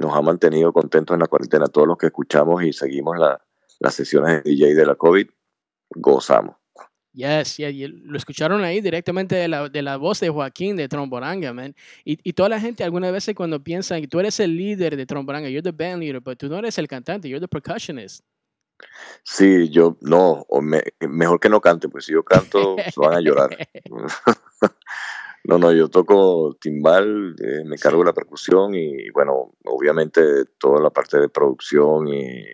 nos 0.00 0.14
ha 0.16 0.20
mantenido 0.22 0.72
contentos 0.72 1.14
en 1.14 1.20
la 1.20 1.26
cuarentena. 1.26 1.66
Todos 1.66 1.86
los 1.88 1.96
que 1.96 2.06
escuchamos 2.06 2.62
y 2.64 2.72
seguimos 2.72 3.18
la- 3.18 3.40
las 3.82 3.94
sesiones 3.94 4.42
de 4.44 4.50
DJ 4.50 4.74
de 4.74 4.86
la 4.86 4.94
COVID, 4.94 5.28
gozamos. 5.96 6.56
Yes, 7.14 7.58
yeah, 7.58 7.68
y 7.68 7.86
lo 7.88 8.16
escucharon 8.16 8.64
ahí 8.64 8.80
directamente 8.80 9.34
de 9.34 9.46
la, 9.46 9.68
de 9.68 9.82
la 9.82 9.98
voz 9.98 10.18
de 10.20 10.30
Joaquín 10.30 10.76
de 10.76 10.88
Tromboranga, 10.88 11.52
man. 11.52 11.74
Y, 12.06 12.18
y 12.22 12.32
toda 12.32 12.48
la 12.48 12.58
gente 12.58 12.84
algunas 12.84 13.12
veces 13.12 13.34
cuando 13.34 13.62
piensa 13.62 14.00
que 14.00 14.08
tú 14.08 14.18
eres 14.18 14.40
el 14.40 14.56
líder 14.56 14.96
de 14.96 15.04
Tromboranga, 15.04 15.50
you're 15.50 15.62
the 15.62 15.72
band 15.76 16.00
leader, 16.00 16.22
pero 16.22 16.36
tú 16.36 16.48
no 16.48 16.56
eres 16.58 16.78
el 16.78 16.88
cantante, 16.88 17.28
you're 17.28 17.46
the 17.46 17.48
percussionist. 17.48 18.24
Sí, 19.24 19.68
yo 19.68 19.98
no, 20.00 20.46
o 20.48 20.62
me- 20.62 20.82
mejor 21.00 21.38
que 21.38 21.50
no 21.50 21.60
cante, 21.60 21.88
pues 21.88 22.06
si 22.06 22.12
yo 22.12 22.22
canto 22.24 22.76
se 22.92 23.00
van 23.00 23.14
a 23.14 23.20
llorar. 23.20 23.50
No, 25.44 25.58
no, 25.58 25.72
yo 25.72 25.88
toco 25.88 26.56
timbal, 26.60 27.34
eh, 27.42 27.64
me 27.64 27.76
cargo 27.76 28.04
la 28.04 28.12
percusión 28.12 28.76
y 28.76 29.10
bueno, 29.10 29.52
obviamente 29.64 30.22
toda 30.56 30.80
la 30.80 30.90
parte 30.90 31.18
de 31.18 31.28
producción 31.28 32.06
y 32.06 32.44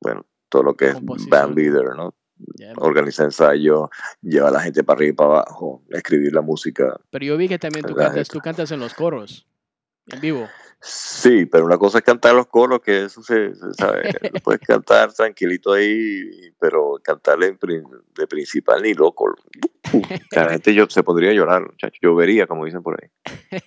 bueno, 0.00 0.24
todo 0.52 0.62
lo 0.62 0.76
que 0.76 0.88
es 0.88 0.96
band 1.28 1.56
leader, 1.56 1.96
¿no? 1.96 2.14
Yeah, 2.56 2.74
Organiza 2.76 3.24
ensayos, 3.24 3.88
lleva 4.20 4.48
a 4.48 4.50
la 4.52 4.60
gente 4.60 4.84
para 4.84 4.98
arriba 4.98 5.10
y 5.10 5.14
para 5.14 5.30
abajo, 5.30 5.82
escribir 5.90 6.34
la 6.34 6.42
música. 6.42 7.00
Pero 7.10 7.24
yo 7.24 7.36
vi 7.36 7.48
que 7.48 7.58
también 7.58 7.86
tú 7.86 7.94
cantas, 7.94 8.28
tú 8.28 8.40
cantas 8.40 8.70
en 8.70 8.80
los 8.80 8.94
coros, 8.94 9.46
en 10.08 10.20
vivo. 10.20 10.48
Sí, 10.80 11.46
pero 11.46 11.64
una 11.64 11.78
cosa 11.78 11.98
es 11.98 12.04
cantar 12.04 12.34
los 12.34 12.48
coros, 12.48 12.80
que 12.80 13.04
eso 13.04 13.22
se, 13.22 13.54
se 13.54 13.72
sabe, 13.74 14.12
lo 14.20 14.40
puedes 14.44 14.60
cantar 14.60 15.12
tranquilito 15.12 15.72
ahí, 15.72 16.52
pero 16.58 17.00
cantarle 17.02 17.56
de 18.16 18.26
principal 18.26 18.82
ni 18.82 18.92
loco. 18.92 19.34
La 20.32 20.50
gente 20.50 20.74
yo, 20.74 20.86
se 20.90 21.02
podría 21.02 21.32
llorar, 21.32 21.62
muchachos, 21.62 21.98
llovería, 22.02 22.46
como 22.46 22.64
dicen 22.64 22.82
por 22.82 22.98
ahí. 23.00 23.60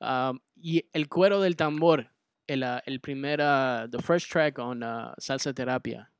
Um, 0.00 0.40
y 0.56 0.88
el 0.92 1.08
cuero 1.08 1.40
del 1.40 1.56
tambor, 1.56 2.10
el, 2.48 2.64
ah, 2.64 2.82
el 2.86 3.00
primer, 3.00 3.40
ah, 3.40 3.86
the 3.90 4.02
first 4.02 4.30
track 4.30 4.58
on 4.58 4.82
ah, 4.82 5.14
Salsa 5.18 5.52
Terapia. 5.54 6.10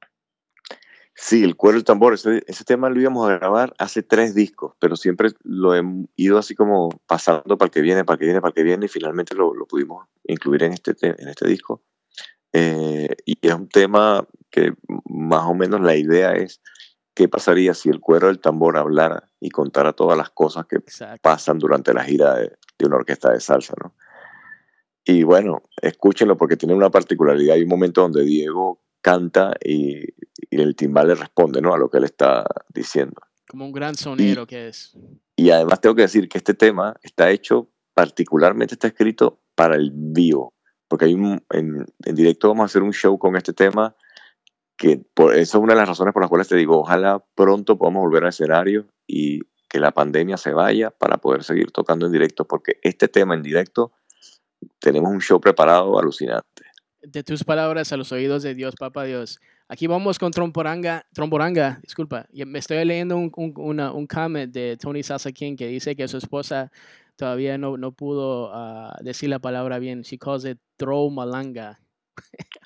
Sí, 1.20 1.42
el 1.42 1.56
cuero 1.56 1.74
del 1.78 1.84
tambor, 1.84 2.14
ese, 2.14 2.44
ese 2.46 2.62
tema 2.62 2.88
lo 2.88 3.00
íbamos 3.00 3.28
a 3.28 3.38
grabar 3.38 3.74
hace 3.78 4.04
tres 4.04 4.36
discos, 4.36 4.74
pero 4.78 4.94
siempre 4.94 5.30
lo 5.42 5.74
he 5.74 5.82
ido 6.14 6.38
así 6.38 6.54
como 6.54 6.90
pasando 7.08 7.58
para 7.58 7.66
el 7.66 7.72
que 7.72 7.80
viene, 7.80 8.04
para 8.04 8.14
el 8.14 8.18
que 8.20 8.24
viene, 8.26 8.40
para 8.40 8.50
el 8.50 8.54
que 8.54 8.62
viene, 8.62 8.86
y 8.86 8.88
finalmente 8.88 9.34
lo, 9.34 9.52
lo 9.52 9.66
pudimos 9.66 10.06
incluir 10.22 10.62
en 10.62 10.74
este, 10.74 10.94
te- 10.94 11.20
en 11.20 11.28
este 11.28 11.48
disco. 11.48 11.82
Eh, 12.52 13.08
y 13.24 13.36
es 13.42 13.52
un 13.52 13.68
tema 13.68 14.24
que 14.48 14.74
más 15.08 15.42
o 15.46 15.54
menos 15.54 15.80
la 15.80 15.96
idea 15.96 16.34
es 16.34 16.62
qué 17.14 17.28
pasaría 17.28 17.74
si 17.74 17.88
el 17.88 17.98
cuero 17.98 18.28
del 18.28 18.38
tambor 18.38 18.76
hablara 18.78 19.24
y 19.40 19.50
contara 19.50 19.92
todas 19.92 20.16
las 20.16 20.30
cosas 20.30 20.66
que 20.66 20.76
Exacto. 20.76 21.20
pasan 21.20 21.58
durante 21.58 21.92
la 21.92 22.04
gira 22.04 22.36
de, 22.36 22.52
de 22.78 22.86
una 22.86 22.94
orquesta 22.96 23.32
de 23.32 23.40
salsa, 23.40 23.74
¿no? 23.82 23.92
Y 25.09 25.22
bueno, 25.22 25.62
escúchenlo 25.80 26.36
porque 26.36 26.59
tiene 26.59 26.74
una 26.74 26.90
particularidad. 26.90 27.54
Hay 27.54 27.62
un 27.62 27.70
momento 27.70 28.02
donde 28.02 28.24
Diego 28.24 28.82
canta 29.00 29.54
y, 29.64 30.02
y 30.02 30.61
el 30.61 30.76
timbal 30.76 31.09
le 31.09 31.14
responde, 31.14 31.62
¿no? 31.62 31.72
A 31.72 31.78
lo 31.78 31.88
que 31.88 31.96
él 31.96 32.04
está 32.04 32.44
diciendo. 32.74 33.18
Como 33.48 33.64
un 33.64 33.72
gran 33.72 33.94
sonero 33.94 34.46
que 34.46 34.68
es. 34.68 34.94
Y 35.34 35.48
además 35.48 35.80
tengo 35.80 35.94
que 35.94 36.02
decir 36.02 36.28
que 36.28 36.36
este 36.36 36.52
tema 36.52 36.94
está 37.00 37.30
hecho, 37.30 37.70
particularmente 37.94 38.74
está 38.74 38.88
escrito 38.88 39.40
para 39.54 39.76
el 39.76 39.92
vivo, 39.94 40.52
porque 40.88 41.06
hay 41.06 41.14
un, 41.14 41.42
en, 41.54 41.86
en 42.04 42.14
directo 42.14 42.48
vamos 42.48 42.64
a 42.64 42.66
hacer 42.66 42.82
un 42.82 42.92
show 42.92 43.18
con 43.18 43.34
este 43.34 43.54
tema 43.54 43.96
que 44.76 45.02
por 45.14 45.34
eso 45.34 45.56
es 45.56 45.64
una 45.64 45.72
de 45.72 45.80
las 45.80 45.88
razones 45.88 46.12
por 46.12 46.22
las 46.22 46.28
cuales 46.28 46.48
te 46.48 46.56
digo, 46.56 46.78
ojalá 46.78 47.24
pronto 47.34 47.78
podamos 47.78 48.02
volver 48.02 48.24
al 48.24 48.28
escenario 48.28 48.86
y 49.06 49.40
que 49.70 49.80
la 49.80 49.92
pandemia 49.92 50.36
se 50.36 50.52
vaya 50.52 50.90
para 50.90 51.16
poder 51.16 51.44
seguir 51.44 51.70
tocando 51.70 52.04
en 52.04 52.12
directo, 52.12 52.46
porque 52.46 52.78
este 52.82 53.09
tema 53.09 53.34
en 53.34 53.42
directo 53.42 53.92
tenemos 54.78 55.11
un 55.11 55.20
show 55.20 55.40
preparado 55.40 55.98
alucinante. 55.98 56.64
de 57.02 57.22
tus 57.22 57.44
palabras 57.44 57.92
a 57.92 57.96
los 57.96 58.12
oídos 58.12 58.42
de 58.42 58.54
Dios, 58.54 58.74
Papa 58.78 59.04
Dios. 59.04 59.38
Aquí 59.68 59.86
vamos 59.86 60.18
con 60.18 60.30
Tromporanga, 60.32 61.04
Tromboranga, 61.12 61.78
disculpa. 61.82 62.26
Me 62.32 62.59
estoy 62.59 62.84
leyendo 62.84 63.16
un, 63.16 63.30
un, 63.36 63.52
una- 63.56 63.92
un 63.92 64.06
comment 64.06 64.52
de 64.52 64.76
Tony 64.76 65.02
Salsa 65.02 65.30
King 65.32 65.56
que 65.56 65.66
dice 65.68 65.94
que 65.94 66.09
su 66.09 66.16
esposa 66.16 66.70
todavía 67.16 67.59
no, 67.59 67.76
no 67.76 67.92
pudo 67.92 68.50
ah, 68.52 68.96
decir 69.02 69.28
la 69.28 69.38
palabra 69.38 69.78
bien. 69.78 70.02
She 70.02 70.18
calls 70.18 70.44
it 70.44 70.59
Tromalanga. 70.76 71.78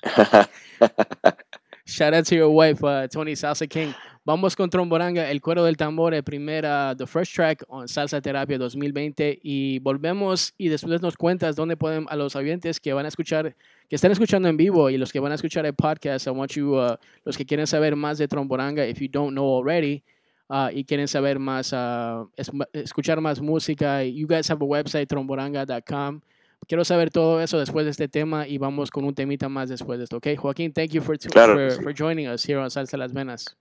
Shout 1.85 2.13
out 2.13 2.25
to 2.27 2.35
your 2.35 2.49
wife, 2.49 2.81
uh, 2.83 3.07
Tony 3.09 3.33
Salsa 3.35 3.67
King. 3.67 3.91
Vamos 4.25 4.55
con 4.55 4.69
Tromboranga, 4.69 5.29
el 5.29 5.41
cuero 5.41 5.65
del 5.65 5.75
tambor, 5.75 6.13
el 6.13 6.23
primer, 6.23 6.63
the 6.97 7.05
first 7.05 7.33
track 7.35 7.61
on 7.67 7.89
Salsa 7.89 8.21
Terapia 8.21 8.57
2020 8.57 9.39
y 9.43 9.79
volvemos 9.79 10.53
y 10.57 10.69
después 10.69 11.01
nos 11.01 11.17
cuentas 11.17 11.57
dónde 11.57 11.75
pueden 11.75 12.05
a 12.07 12.15
los 12.15 12.37
oyentes 12.37 12.79
que 12.79 12.93
van 12.93 13.03
a 13.03 13.09
escuchar, 13.09 13.53
que 13.89 13.97
están 13.97 14.13
escuchando 14.13 14.47
en 14.47 14.55
vivo 14.55 14.89
y 14.89 14.97
los 14.97 15.11
que 15.11 15.19
van 15.19 15.33
a 15.33 15.35
escuchar 15.35 15.65
el 15.65 15.73
podcast, 15.73 16.25
I 16.25 16.29
want 16.29 16.53
you, 16.53 16.73
uh, 16.77 16.95
los 17.25 17.37
que 17.37 17.45
quieren 17.45 17.67
saber 17.67 17.97
más 17.97 18.17
de 18.17 18.29
Tromboranga, 18.29 18.87
if 18.87 18.99
you 19.01 19.09
don't 19.11 19.33
know 19.33 19.57
already, 19.57 20.03
uh, 20.47 20.69
y 20.73 20.85
quieren 20.85 21.09
saber 21.09 21.37
más, 21.37 21.73
uh, 21.73 22.29
es- 22.37 22.49
escuchar 22.71 23.19
más 23.19 23.41
música, 23.41 24.05
you 24.05 24.25
guys 24.25 24.49
have 24.49 24.61
a 24.63 24.65
website, 24.65 25.09
tromboranga.com. 25.09 26.21
Quiero 26.67 26.85
saber 26.85 27.09
todo 27.11 27.41
eso 27.41 27.59
después 27.59 27.85
de 27.85 27.91
este 27.91 28.07
tema 28.07 28.47
y 28.47 28.57
vamos 28.57 28.91
con 28.91 29.05
un 29.05 29.13
temita 29.13 29.49
más 29.49 29.69
después 29.69 29.97
de 29.99 30.05
esto, 30.05 30.17
¿ok? 30.17 30.27
Joaquín, 30.37 30.73
thank 30.73 30.89
you 30.89 31.01
for, 31.01 31.17
Claro 31.19 31.53
for, 31.53 31.71
sí. 31.71 31.81
for 31.83 31.93
joining 31.93 32.27
us 32.27 32.47
here 32.47 32.59
on 32.59 32.69
Salsa 32.69 32.97
Las 32.97 33.13
Venas. 33.13 33.57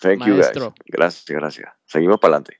Thank 0.00 0.24
you, 0.24 0.34
guys. 0.34 0.46
Maestro. 0.46 0.74
Gracias, 0.86 1.24
gracias. 1.26 1.70
Seguimos 1.86 2.18
para 2.18 2.36
adelante. 2.36 2.58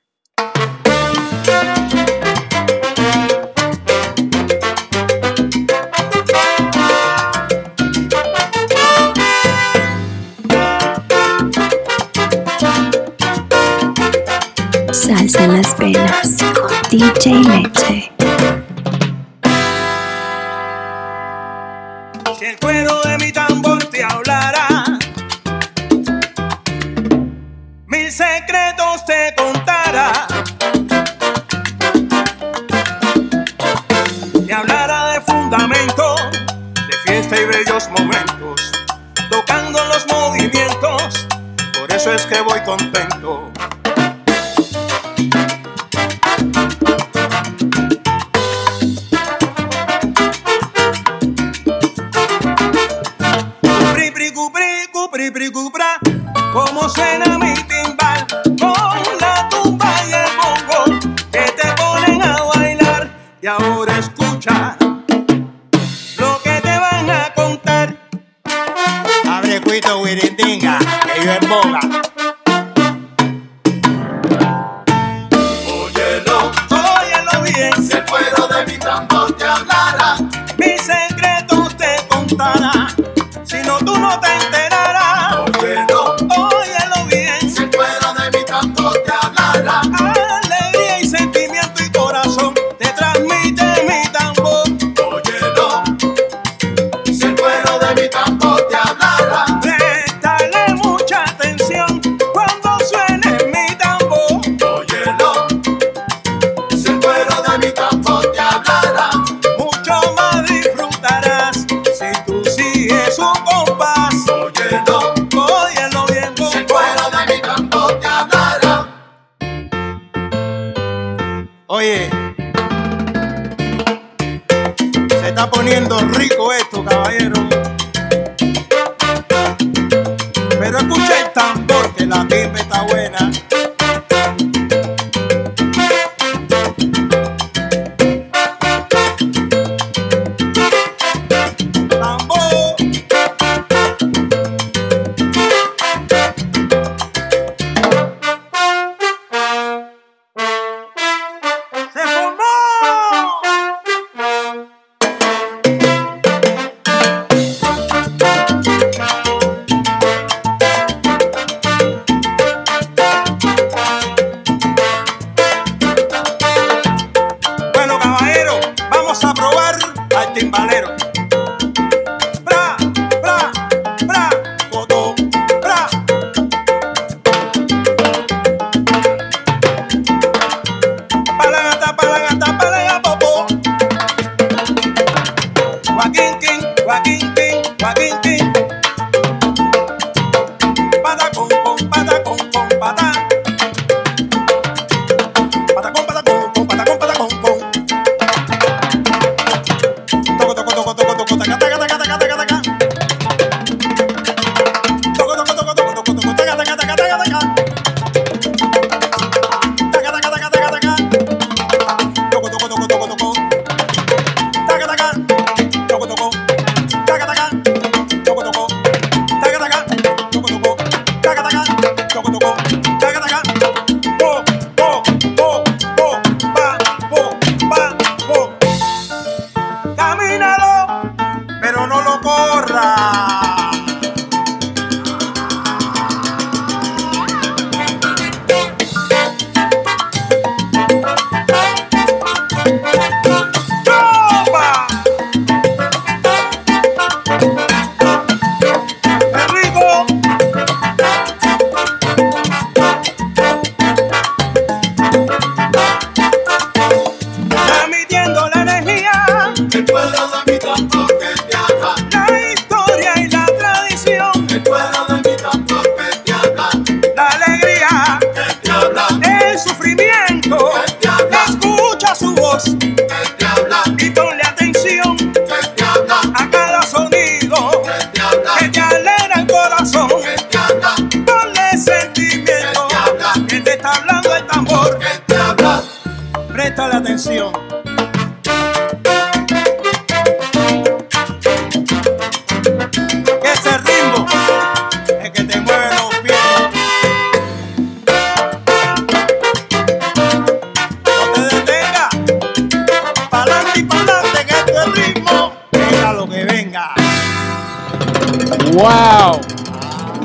Salsa 14.91 15.43
en 15.43 15.53
las 15.53 15.77
venas 15.77 16.37
con 16.53 16.71
DJ 16.89 17.41
Leche. 17.43 18.11
Cuero 22.63 23.01
de 23.01 23.17
mi 23.17 23.31
tambor 23.33 23.83
te 23.87 24.01
hablara, 24.01 24.85
mil 27.87 28.09
secretos 28.09 29.05
te 29.05 29.35
contara. 29.35 30.27
Te 34.47 34.53
hablara 34.53 35.11
de 35.11 35.21
fundamento, 35.21 36.15
de 36.87 36.93
fiesta 37.05 37.35
y 37.35 37.45
bellos 37.45 37.89
momentos, 37.89 38.71
tocando 39.29 39.83
los 39.85 40.07
movimientos, 40.07 41.27
por 41.77 41.91
eso 41.91 42.13
es 42.13 42.25
que 42.25 42.39
voy 42.39 42.61
contento. 42.61 43.52
Cupra. 55.51 55.99
Cómo 56.51 56.87
suena 56.89 57.37
mi 57.37 57.53
timbal 57.53 58.25
con 58.59 59.19
la 59.19 59.49
tumba 59.49 59.91
y 60.07 60.13
el 60.13 60.29
bongo 60.37 60.99
que 61.31 61.51
te 61.51 61.67
ponen 61.75 62.21
a 62.21 62.43
bailar. 62.43 63.09
Y 63.41 63.47
ahora 63.47 63.97
escucha 63.97 64.77
lo 66.17 66.41
que 66.43 66.61
te 66.61 66.77
van 66.79 67.09
a 67.09 67.33
contar. 67.33 67.97
Abre 69.29 69.61
cuito, 69.61 69.99
wirindinga, 70.01 70.79
que 70.79 71.25
yo 71.25 71.31
en 71.33 71.49
boga. 71.49 71.79
Óyelo, 75.67 76.51
Óyelo 76.69 77.41
bien, 77.43 77.87
si 77.87 77.97
el 77.97 78.05
cuero 78.05 78.47
de 78.47 78.65
mi 78.71 78.77
tambor 78.77 79.35
te 79.35 79.45
hablara, 79.45 80.17
mis 80.57 80.81
secretos 80.81 81.75
te 81.75 81.95
contará. 82.07 82.62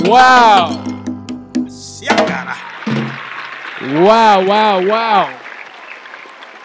Wow. 0.05 0.84
Wow, 4.03 4.44
wow, 4.44 4.80
wow. 4.86 5.26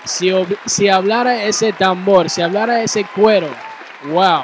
Si, 0.05 0.29
si 0.65 0.89
hablara 0.89 1.43
ese 1.45 1.71
tambor, 1.73 2.29
si 2.29 2.41
hablara 2.41 2.83
ese 2.83 3.05
cuero, 3.15 3.49
wow. 4.11 4.43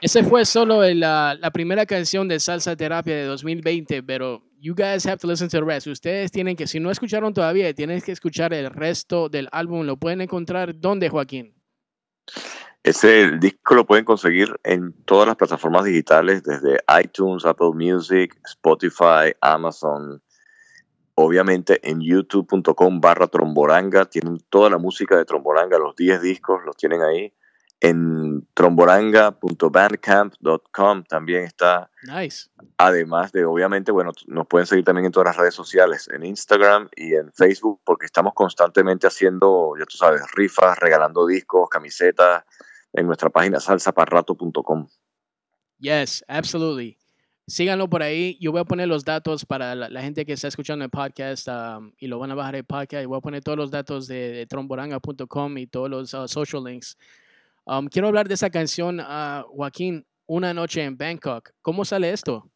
Ese 0.00 0.22
fue 0.24 0.44
solo 0.44 0.82
el, 0.82 1.00
la 1.00 1.50
primera 1.52 1.86
canción 1.86 2.26
de 2.28 2.40
Salsa 2.40 2.76
Terapia 2.76 3.14
de 3.14 3.24
2020, 3.24 4.02
pero 4.02 4.42
you 4.60 4.74
guys 4.74 5.04
have 5.06 5.18
to 5.18 5.26
listen 5.26 5.48
to 5.48 5.58
the 5.58 5.64
rest. 5.64 5.86
Ustedes 5.88 6.30
tienen 6.30 6.56
que, 6.56 6.66
si 6.66 6.78
no 6.78 6.90
escucharon 6.90 7.34
todavía, 7.34 7.74
tienen 7.74 8.00
que 8.00 8.12
escuchar 8.12 8.54
el 8.54 8.70
resto 8.70 9.28
del 9.28 9.48
álbum. 9.50 9.84
Lo 9.84 9.96
pueden 9.96 10.20
encontrar, 10.20 10.78
¿dónde, 10.78 11.08
Joaquín? 11.08 11.54
Ese 12.84 13.38
disco 13.38 13.76
lo 13.76 13.86
pueden 13.86 14.04
conseguir 14.04 14.58
en 14.64 14.92
todas 15.04 15.28
las 15.28 15.36
plataformas 15.36 15.84
digitales, 15.84 16.42
desde 16.42 16.80
iTunes, 17.00 17.44
Apple 17.44 17.70
Music, 17.74 18.36
Spotify, 18.44 19.32
Amazon. 19.40 20.20
Obviamente 21.14 21.78
en 21.88 22.00
youtube.com 22.00 23.00
barra 23.00 23.28
tromboranga 23.28 24.06
tienen 24.06 24.40
toda 24.48 24.68
la 24.68 24.78
música 24.78 25.16
de 25.16 25.24
Tromboranga, 25.24 25.78
los 25.78 25.94
10 25.94 26.22
discos 26.22 26.64
los 26.64 26.76
tienen 26.76 27.02
ahí. 27.02 27.32
En 27.78 28.48
tromboranga.bandcamp.com 28.54 31.04
también 31.04 31.44
está 31.44 31.88
Nice. 32.02 32.48
Además 32.78 33.30
de, 33.30 33.44
obviamente, 33.44 33.92
bueno, 33.92 34.10
nos 34.26 34.48
pueden 34.48 34.66
seguir 34.66 34.84
también 34.84 35.06
en 35.06 35.12
todas 35.12 35.26
las 35.26 35.36
redes 35.36 35.54
sociales, 35.54 36.08
en 36.12 36.24
Instagram 36.24 36.88
y 36.96 37.14
en 37.14 37.32
Facebook, 37.32 37.80
porque 37.84 38.06
estamos 38.06 38.34
constantemente 38.34 39.06
haciendo, 39.06 39.74
ya 39.78 39.84
tú 39.84 39.96
sabes, 39.96 40.22
rifas, 40.32 40.76
regalando 40.78 41.24
discos, 41.26 41.68
camisetas 41.68 42.42
en 42.92 43.06
nuestra 43.06 43.30
página 43.30 43.60
salsaparrato.com. 43.60 44.88
Yes, 45.78 46.24
absolutely. 46.28 46.96
Síganlo 47.46 47.88
por 47.90 48.02
ahí. 48.02 48.38
Yo 48.40 48.52
voy 48.52 48.60
a 48.60 48.64
poner 48.64 48.86
los 48.88 49.04
datos 49.04 49.44
para 49.44 49.74
la, 49.74 49.88
la 49.88 50.00
gente 50.00 50.24
que 50.24 50.32
está 50.32 50.46
escuchando 50.48 50.84
el 50.84 50.90
podcast 50.90 51.48
um, 51.48 51.92
y 51.98 52.06
lo 52.06 52.18
van 52.18 52.30
a 52.30 52.34
bajar 52.36 52.54
el 52.54 52.64
podcast. 52.64 53.02
Y 53.02 53.06
voy 53.06 53.18
a 53.18 53.20
poner 53.20 53.42
todos 53.42 53.58
los 53.58 53.70
datos 53.70 54.06
de, 54.06 54.30
de 54.32 54.46
tromboranga.com 54.46 55.58
y 55.58 55.66
todos 55.66 55.90
los 55.90 56.14
uh, 56.14 56.28
social 56.28 56.62
links. 56.64 56.96
Um, 57.64 57.88
quiero 57.88 58.08
hablar 58.08 58.28
de 58.28 58.34
esa 58.34 58.48
canción, 58.50 59.00
uh, 59.00 59.42
Joaquín, 59.56 60.06
Una 60.26 60.54
noche 60.54 60.82
en 60.84 60.96
Bangkok. 60.96 61.50
¿Cómo 61.62 61.84
sale 61.84 62.12
esto? 62.12 62.48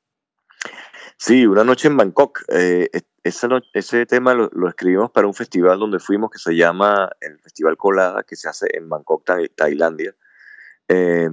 Sí, 1.18 1.46
una 1.46 1.64
noche 1.64 1.88
en 1.88 1.96
Bangkok. 1.96 2.42
eh, 2.48 2.88
es- 2.92 3.04
esa 3.24 3.48
ese 3.74 4.06
tema 4.06 4.34
lo, 4.34 4.48
lo 4.52 4.68
escribimos 4.68 5.10
para 5.10 5.26
un 5.26 5.34
festival 5.34 5.80
donde 5.80 5.98
fuimos 5.98 6.30
que 6.30 6.38
se 6.38 6.54
llama 6.54 7.10
el 7.20 7.40
Festival 7.40 7.76
Colada, 7.76 8.22
que 8.22 8.36
se 8.36 8.48
hace 8.48 8.68
en 8.72 8.88
Bangkok, 8.88 9.24
Tai- 9.24 9.48
Tailandia. 9.48 10.14
Eh, 10.88 11.28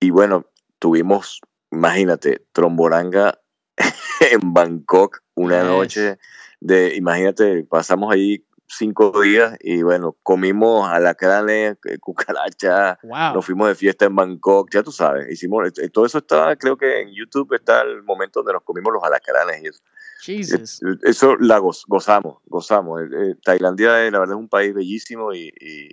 y 0.00 0.10
bueno, 0.10 0.46
tuvimos, 0.78 1.40
imagínate, 1.70 2.46
Tromboranga 2.52 3.38
en 4.32 4.52
Bangkok 4.52 5.20
una 5.34 5.60
Yes. 5.62 5.66
noche 5.68 6.18
de, 6.60 6.94
imagínate, 6.96 7.64
pasamos 7.64 8.12
ahí 8.12 8.44
cinco 8.68 9.20
días 9.20 9.56
y 9.60 9.82
bueno, 9.82 10.16
comimos 10.24 10.88
alacranes, 10.88 11.76
eh, 11.84 11.98
cucarachas, 11.98 12.98
Wow. 13.02 13.34
nos 13.34 13.46
fuimos 13.46 13.68
de 13.68 13.74
fiesta 13.76 14.06
en 14.06 14.16
Bangkok, 14.16 14.70
ya 14.72 14.82
tú 14.82 14.90
sabes, 14.90 15.30
hicimos, 15.30 15.68
eh, 15.78 15.88
todo 15.90 16.04
eso 16.06 16.18
está, 16.18 16.56
creo 16.56 16.76
que 16.76 17.00
en 17.02 17.12
YouTube 17.14 17.52
está 17.54 17.82
el 17.82 18.02
momento 18.02 18.40
donde 18.40 18.54
nos 18.54 18.64
comimos 18.64 18.92
los 18.92 19.04
alacranes 19.04 19.62
y 19.62 19.66
eso. 19.68 19.82
Jesus. 20.22 20.82
Eh, 20.82 20.96
Eso 21.04 21.36
la 21.36 21.58
goz- 21.60 21.84
gozamos, 21.86 22.38
gozamos. 22.46 23.02
Eh, 23.02 23.04
eh, 23.12 23.34
Tailandia, 23.44 24.04
eh, 24.04 24.10
la 24.10 24.18
verdad, 24.18 24.34
es 24.36 24.40
un 24.40 24.48
país 24.48 24.74
bellísimo 24.74 25.32
y, 25.32 25.52
y, 25.60 25.90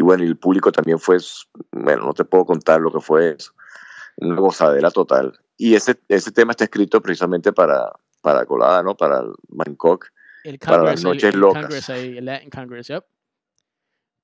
y 0.00 0.02
bueno, 0.02 0.24
el 0.24 0.38
público 0.38 0.72
también 0.72 0.98
fue, 0.98 1.18
bueno, 1.72 2.06
no 2.06 2.14
te 2.14 2.24
puedo 2.24 2.46
contar 2.46 2.80
lo 2.80 2.90
que 2.90 3.00
fue 3.00 3.36
eso. 3.38 3.52
Una 4.16 4.36
gozadera 4.40 4.90
total. 4.90 5.38
Y 5.58 5.74
ese, 5.74 6.00
ese 6.08 6.32
tema 6.32 6.52
está 6.52 6.64
escrito 6.64 7.02
precisamente 7.02 7.52
para, 7.52 7.92
para 8.22 8.46
Colada, 8.46 8.82
¿no? 8.82 8.96
Para 8.96 9.18
el 9.20 9.32
Bangkok. 9.48 10.06
El 10.42 10.58
para 10.58 10.82
las 10.82 11.02
Congress, 11.02 11.04
el- 11.04 11.04
noches 11.04 11.34
el 11.34 11.40
locas. 11.40 11.62
Congress 11.62 11.88
el 11.90 12.24
Latin 12.24 12.48
Congress, 12.50 12.88
yep. 12.88 13.04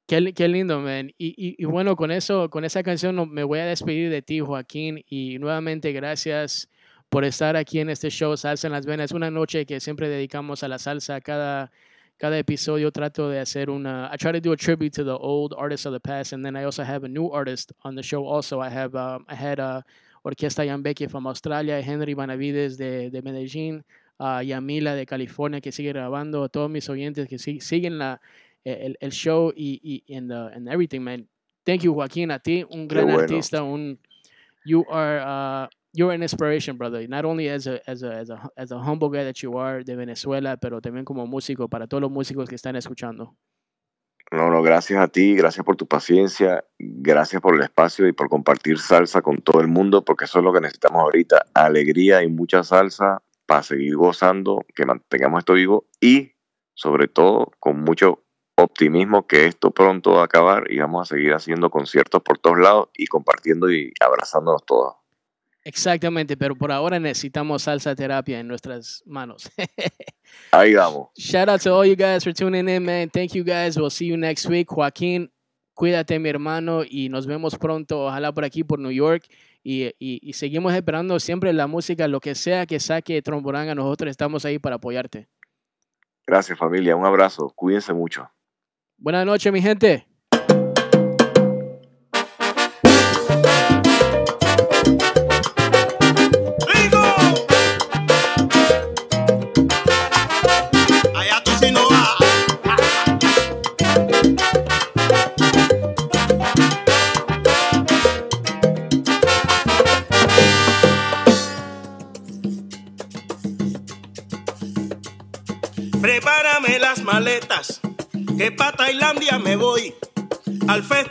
Qué, 0.06 0.32
qué 0.32 0.48
lindo, 0.48 0.80
man. 0.80 1.12
Y, 1.18 1.28
y, 1.36 1.56
y 1.62 1.64
bueno, 1.66 1.94
con 1.94 2.10
eso, 2.10 2.48
con 2.48 2.64
esa 2.64 2.82
canción 2.82 3.30
me 3.30 3.44
voy 3.44 3.58
a 3.58 3.66
despedir 3.66 4.08
de 4.10 4.22
ti, 4.22 4.40
Joaquín. 4.40 5.04
Y 5.10 5.38
nuevamente 5.38 5.92
gracias 5.92 6.70
por 7.10 7.24
estar 7.24 7.54
aquí 7.56 7.80
en 7.80 7.90
este 7.90 8.08
show 8.08 8.34
Salsa 8.36 8.68
en 8.68 8.72
las 8.72 8.86
Venas. 8.86 9.12
Una 9.12 9.30
noche 9.30 9.66
que 9.66 9.78
siempre 9.80 10.08
dedicamos 10.08 10.62
a 10.62 10.68
la 10.68 10.78
salsa. 10.78 11.20
Cada, 11.20 11.70
cada 12.18 12.38
episodio 12.38 12.90
trato 12.90 13.28
de 13.28 13.38
hacer 13.40 13.70
una. 13.70 14.10
I 14.12 14.16
try 14.16 14.32
to 14.32 14.40
do 14.40 14.52
a 14.52 14.56
tribute 14.56 14.92
to 14.94 15.04
the 15.04 15.16
old 15.16 15.54
artists 15.56 15.86
of 15.86 15.92
the 15.92 16.00
past, 16.00 16.32
and 16.32 16.44
then 16.44 16.56
I 16.56 16.64
also 16.64 16.82
have 16.82 17.04
a 17.04 17.08
new 17.08 17.30
artist 17.30 17.72
on 17.82 17.94
the 17.94 18.02
show. 18.02 18.24
Also, 18.26 18.60
I 18.60 18.68
have 18.70 18.94
um, 18.94 19.24
I 19.28 19.34
had 19.34 19.60
uh, 19.60 19.82
Orquesta 20.24 20.64
Yambeki 20.64 21.08
from 21.10 21.26
Australia, 21.26 21.80
Henry 21.82 22.14
Banavides 22.14 22.76
de, 22.76 23.10
de 23.10 23.22
Medellín, 23.22 23.84
a 24.18 24.42
Yamila 24.42 24.94
de 24.94 25.06
California 25.06 25.60
que 25.60 25.70
sigue 25.72 25.92
grabando, 25.92 26.42
a 26.44 26.48
todos 26.48 26.70
mis 26.70 26.88
oyentes 26.88 27.28
que 27.28 27.38
si- 27.38 27.60
siguen 27.60 27.98
la, 27.98 28.20
el, 28.64 28.96
el 29.00 29.10
show 29.12 29.52
y, 29.54 29.80
y 30.08 30.14
and, 30.16 30.32
uh, 30.32 30.48
and 30.54 30.68
everything, 30.68 31.00
man. 31.00 31.28
Thank 31.64 31.82
you, 31.82 31.92
Joaquín, 31.94 32.30
a 32.30 32.38
ti, 32.38 32.64
un 32.70 32.88
gran 32.88 33.04
bueno. 33.06 33.20
artista, 33.20 33.62
un 33.62 33.98
you 34.64 34.84
are 34.90 35.20
uh, 35.20 35.68
you're 35.96 36.12
an 36.12 36.22
inspiration, 36.22 36.76
brother. 36.76 37.08
Not 37.08 37.24
only 37.24 37.48
as 37.48 37.66
a 37.66 37.80
as 37.86 38.02
a 38.02 38.12
as 38.12 38.30
a 38.30 38.48
as 38.56 38.70
a 38.70 38.78
humble 38.78 39.08
guy 39.08 39.24
that 39.24 39.42
you 39.42 39.58
are 39.58 39.82
de 39.82 39.96
Venezuela, 39.96 40.56
pero 40.56 40.80
también 40.80 41.04
como 41.04 41.26
músico 41.26 41.68
para 41.68 41.86
todos 41.86 42.02
los 42.02 42.10
músicos 42.10 42.48
que 42.48 42.54
están 42.54 42.76
escuchando. 42.76 43.34
No, 44.32 44.50
no, 44.50 44.60
gracias 44.60 45.00
a 45.00 45.06
ti, 45.06 45.36
gracias 45.36 45.64
por 45.64 45.76
tu 45.76 45.86
paciencia, 45.86 46.64
gracias 46.78 47.40
por 47.40 47.54
el 47.54 47.62
espacio 47.62 48.08
y 48.08 48.12
por 48.12 48.28
compartir 48.28 48.78
salsa 48.78 49.22
con 49.22 49.38
todo 49.38 49.60
el 49.60 49.68
mundo, 49.68 50.04
porque 50.04 50.24
eso 50.24 50.40
es 50.40 50.44
lo 50.44 50.52
que 50.52 50.60
necesitamos 50.60 51.00
ahorita, 51.00 51.46
alegría 51.54 52.24
y 52.24 52.28
mucha 52.28 52.64
salsa 52.64 53.22
para 53.46 53.62
seguir 53.62 53.96
gozando, 53.96 54.64
que 54.74 54.84
mantengamos 54.84 55.38
esto 55.38 55.52
vivo 55.52 55.86
y 56.00 56.32
sobre 56.74 57.06
todo 57.06 57.52
con 57.60 57.82
mucho 57.84 58.24
optimismo 58.56 59.28
que 59.28 59.46
esto 59.46 59.70
pronto 59.70 60.14
va 60.14 60.22
a 60.22 60.24
acabar 60.24 60.72
y 60.72 60.80
vamos 60.80 61.02
a 61.02 61.14
seguir 61.14 61.32
haciendo 61.32 61.70
conciertos 61.70 62.20
por 62.22 62.38
todos 62.38 62.58
lados 62.58 62.88
y 62.94 63.06
compartiendo 63.06 63.70
y 63.70 63.92
abrazándonos 64.00 64.66
todos. 64.66 65.05
Exactamente, 65.68 66.36
pero 66.36 66.54
por 66.54 66.70
ahora 66.70 67.00
necesitamos 67.00 67.62
salsa 67.64 67.92
terapia 67.96 68.38
en 68.38 68.46
nuestras 68.46 69.02
manos. 69.04 69.50
Ahí 70.52 70.74
vamos. 70.74 71.08
Shout 71.16 71.48
out 71.48 71.60
to 71.60 71.74
all 71.74 71.84
you 71.84 71.96
guys 71.96 72.22
for 72.22 72.32
tuning 72.32 72.68
in, 72.68 72.84
man. 72.84 73.10
Thank 73.10 73.32
you 73.32 73.42
guys. 73.42 73.76
We'll 73.76 73.90
see 73.90 74.06
you 74.06 74.16
next 74.16 74.46
week. 74.46 74.68
Joaquín, 74.68 75.32
cuídate, 75.74 76.20
mi 76.20 76.28
hermano, 76.28 76.84
y 76.88 77.08
nos 77.08 77.26
vemos 77.26 77.56
pronto, 77.58 78.06
ojalá 78.06 78.32
por 78.32 78.44
aquí, 78.44 78.62
por 78.62 78.78
New 78.78 78.92
York. 78.92 79.24
Y, 79.64 79.86
y- 79.98 80.20
y 80.22 80.32
seguimos 80.34 80.72
esperando 80.72 81.18
siempre 81.18 81.52
la 81.52 81.66
música, 81.66 82.06
lo 82.06 82.20
que 82.20 82.36
sea 82.36 82.64
que 82.66 82.78
saque 82.78 83.20
Tromboranga, 83.20 83.74
nosotros 83.74 84.08
estamos 84.12 84.44
ahí 84.44 84.60
para 84.60 84.76
apoyarte. 84.76 85.26
Gracias 86.28 86.56
familia, 86.56 86.94
un 86.94 87.04
abrazo, 87.04 87.52
cuídense 87.56 87.92
mucho. 87.92 88.30
Buenas 88.98 89.26
noches, 89.26 89.52
mi 89.52 89.60
gente. 89.60 90.06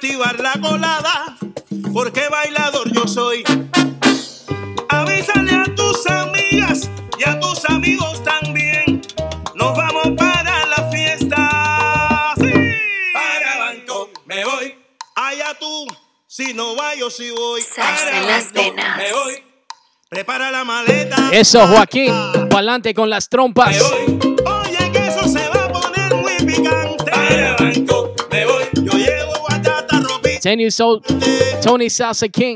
Al 0.05 0.11
festival 0.11 0.37
La 0.43 0.61
Colada, 0.61 1.37
porque 1.91 2.29
bailador 2.29 2.91
yo 2.93 3.07
soy. 3.07 3.43
Avísale 4.89 5.55
a 5.55 5.63
tus 5.75 6.05
amigas 6.05 6.91
y 7.17 7.27
a 7.27 7.39
tus 7.39 7.65
amigos 7.65 8.23
también. 8.23 9.01
Nos 9.55 9.75
vamos 9.75 10.09
para 10.15 10.67
la 10.67 10.91
fiesta. 10.91 12.33
Sí. 12.37 12.53
Para 13.13 13.57
Bangkok 13.57 14.09
me 14.27 14.45
voy. 14.45 14.75
Allá 15.15 15.57
tú, 15.59 15.87
si 16.27 16.53
no 16.53 16.75
yo 16.99 17.09
sí 17.09 17.31
voy. 17.31 17.63
Para 17.75 18.19
en 18.19 18.27
las 18.27 18.53
venas. 18.53 18.97
Me 18.97 19.11
voy. 19.11 19.43
Prepara 20.07 20.51
la 20.51 20.63
maleta. 20.63 21.29
Eso, 21.31 21.65
Joaquín. 21.67 22.13
Pa'lante 22.51 22.93
con 22.93 23.09
las 23.09 23.25
Me 23.25 23.29
trompas. 23.31 23.79
voy. 23.79 24.24
10 30.45 30.59
years 30.59 30.79
old, 30.79 31.03
Tony 31.63 31.87
Salsa 31.87 32.31
King. 32.31 32.55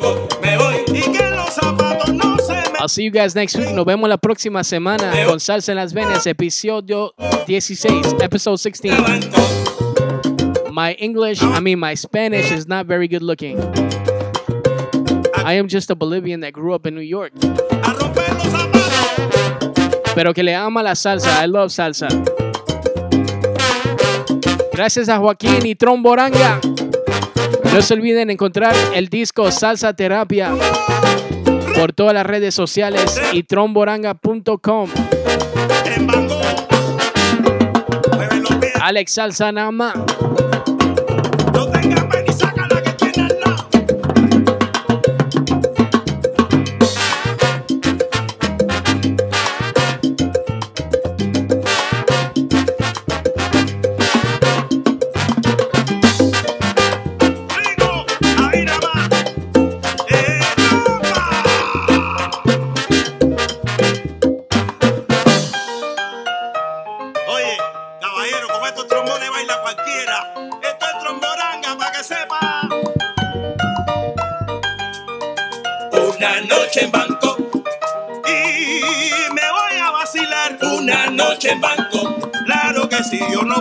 I'll 2.79 2.87
see 2.87 3.01
you 3.01 3.09
guys 3.09 3.33
next 3.33 3.55
week. 3.57 3.73
Nos 3.73 3.83
vemos 3.83 4.07
la 4.07 4.17
próxima 4.17 4.63
semana 4.63 5.11
con 5.25 5.39
Salsa 5.39 5.71
en 5.71 5.77
las 5.77 5.91
Venas, 5.91 6.27
episodio 6.27 7.15
16, 7.47 8.17
episode 8.21 8.59
16. 8.59 8.93
My 10.71 10.91
English, 10.99 11.41
I 11.41 11.59
mean, 11.61 11.79
my 11.79 11.95
Spanish 11.95 12.51
is 12.51 12.67
not 12.67 12.85
very 12.85 13.07
good 13.07 13.23
looking. 13.23 13.57
I 15.43 15.53
am 15.53 15.67
just 15.67 15.89
a 15.89 15.95
Bolivian 15.95 16.41
that 16.41 16.53
grew 16.53 16.75
up 16.75 16.85
in 16.85 16.93
New 16.93 17.01
York. 17.01 17.33
Pero 20.13 20.31
que 20.35 20.43
le 20.43 20.53
ama 20.53 20.83
la 20.83 20.93
salsa. 20.93 21.41
I 21.41 21.47
love 21.47 21.71
salsa. 21.71 22.07
Gracias 24.73 25.09
a 25.09 25.17
Joaquín 25.17 25.65
y 25.65 25.73
Tromboranga. 25.73 26.61
No 27.73 27.81
se 27.81 27.93
olviden 27.93 28.29
encontrar 28.29 28.75
el 28.95 29.09
disco 29.09 29.51
Salsa 29.51 29.93
Terapia 29.93 30.51
por 31.75 31.93
todas 31.93 32.13
las 32.13 32.25
redes 32.25 32.55
sociales 32.55 33.21
y 33.31 33.43
tromboranga.com. 33.43 34.89
Alex 38.81 39.11
Salsa 39.11 39.51
Nama. 39.51 39.93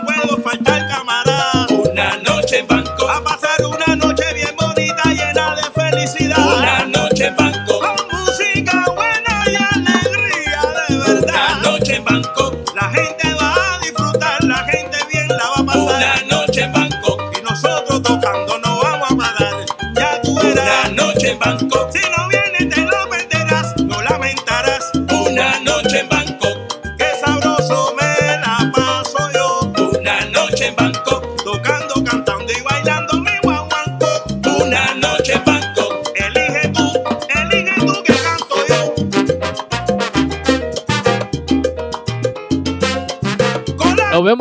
well 0.05 0.38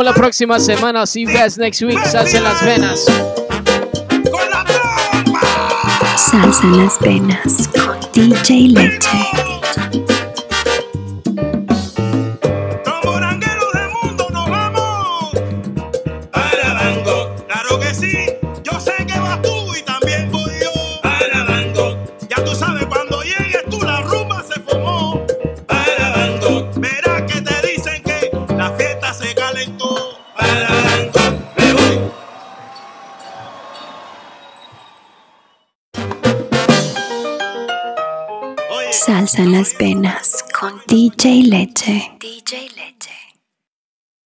la 0.08 0.14
próxima 0.14 0.58
semana. 0.58 1.06
See 1.06 1.24
you 1.24 1.28
guys 1.28 1.58
next 1.58 1.82
week. 1.82 2.00
Salsa 2.06 2.38
en 2.38 2.44
las 2.44 2.64
venas. 2.64 3.06
Salsa 6.16 6.64
en 6.64 6.78
las 6.78 7.00
venas 7.02 7.68
con 7.68 8.00
DJ 8.14 8.70
Leche. 8.70 9.47
day 41.18 41.42
later. 41.42 41.87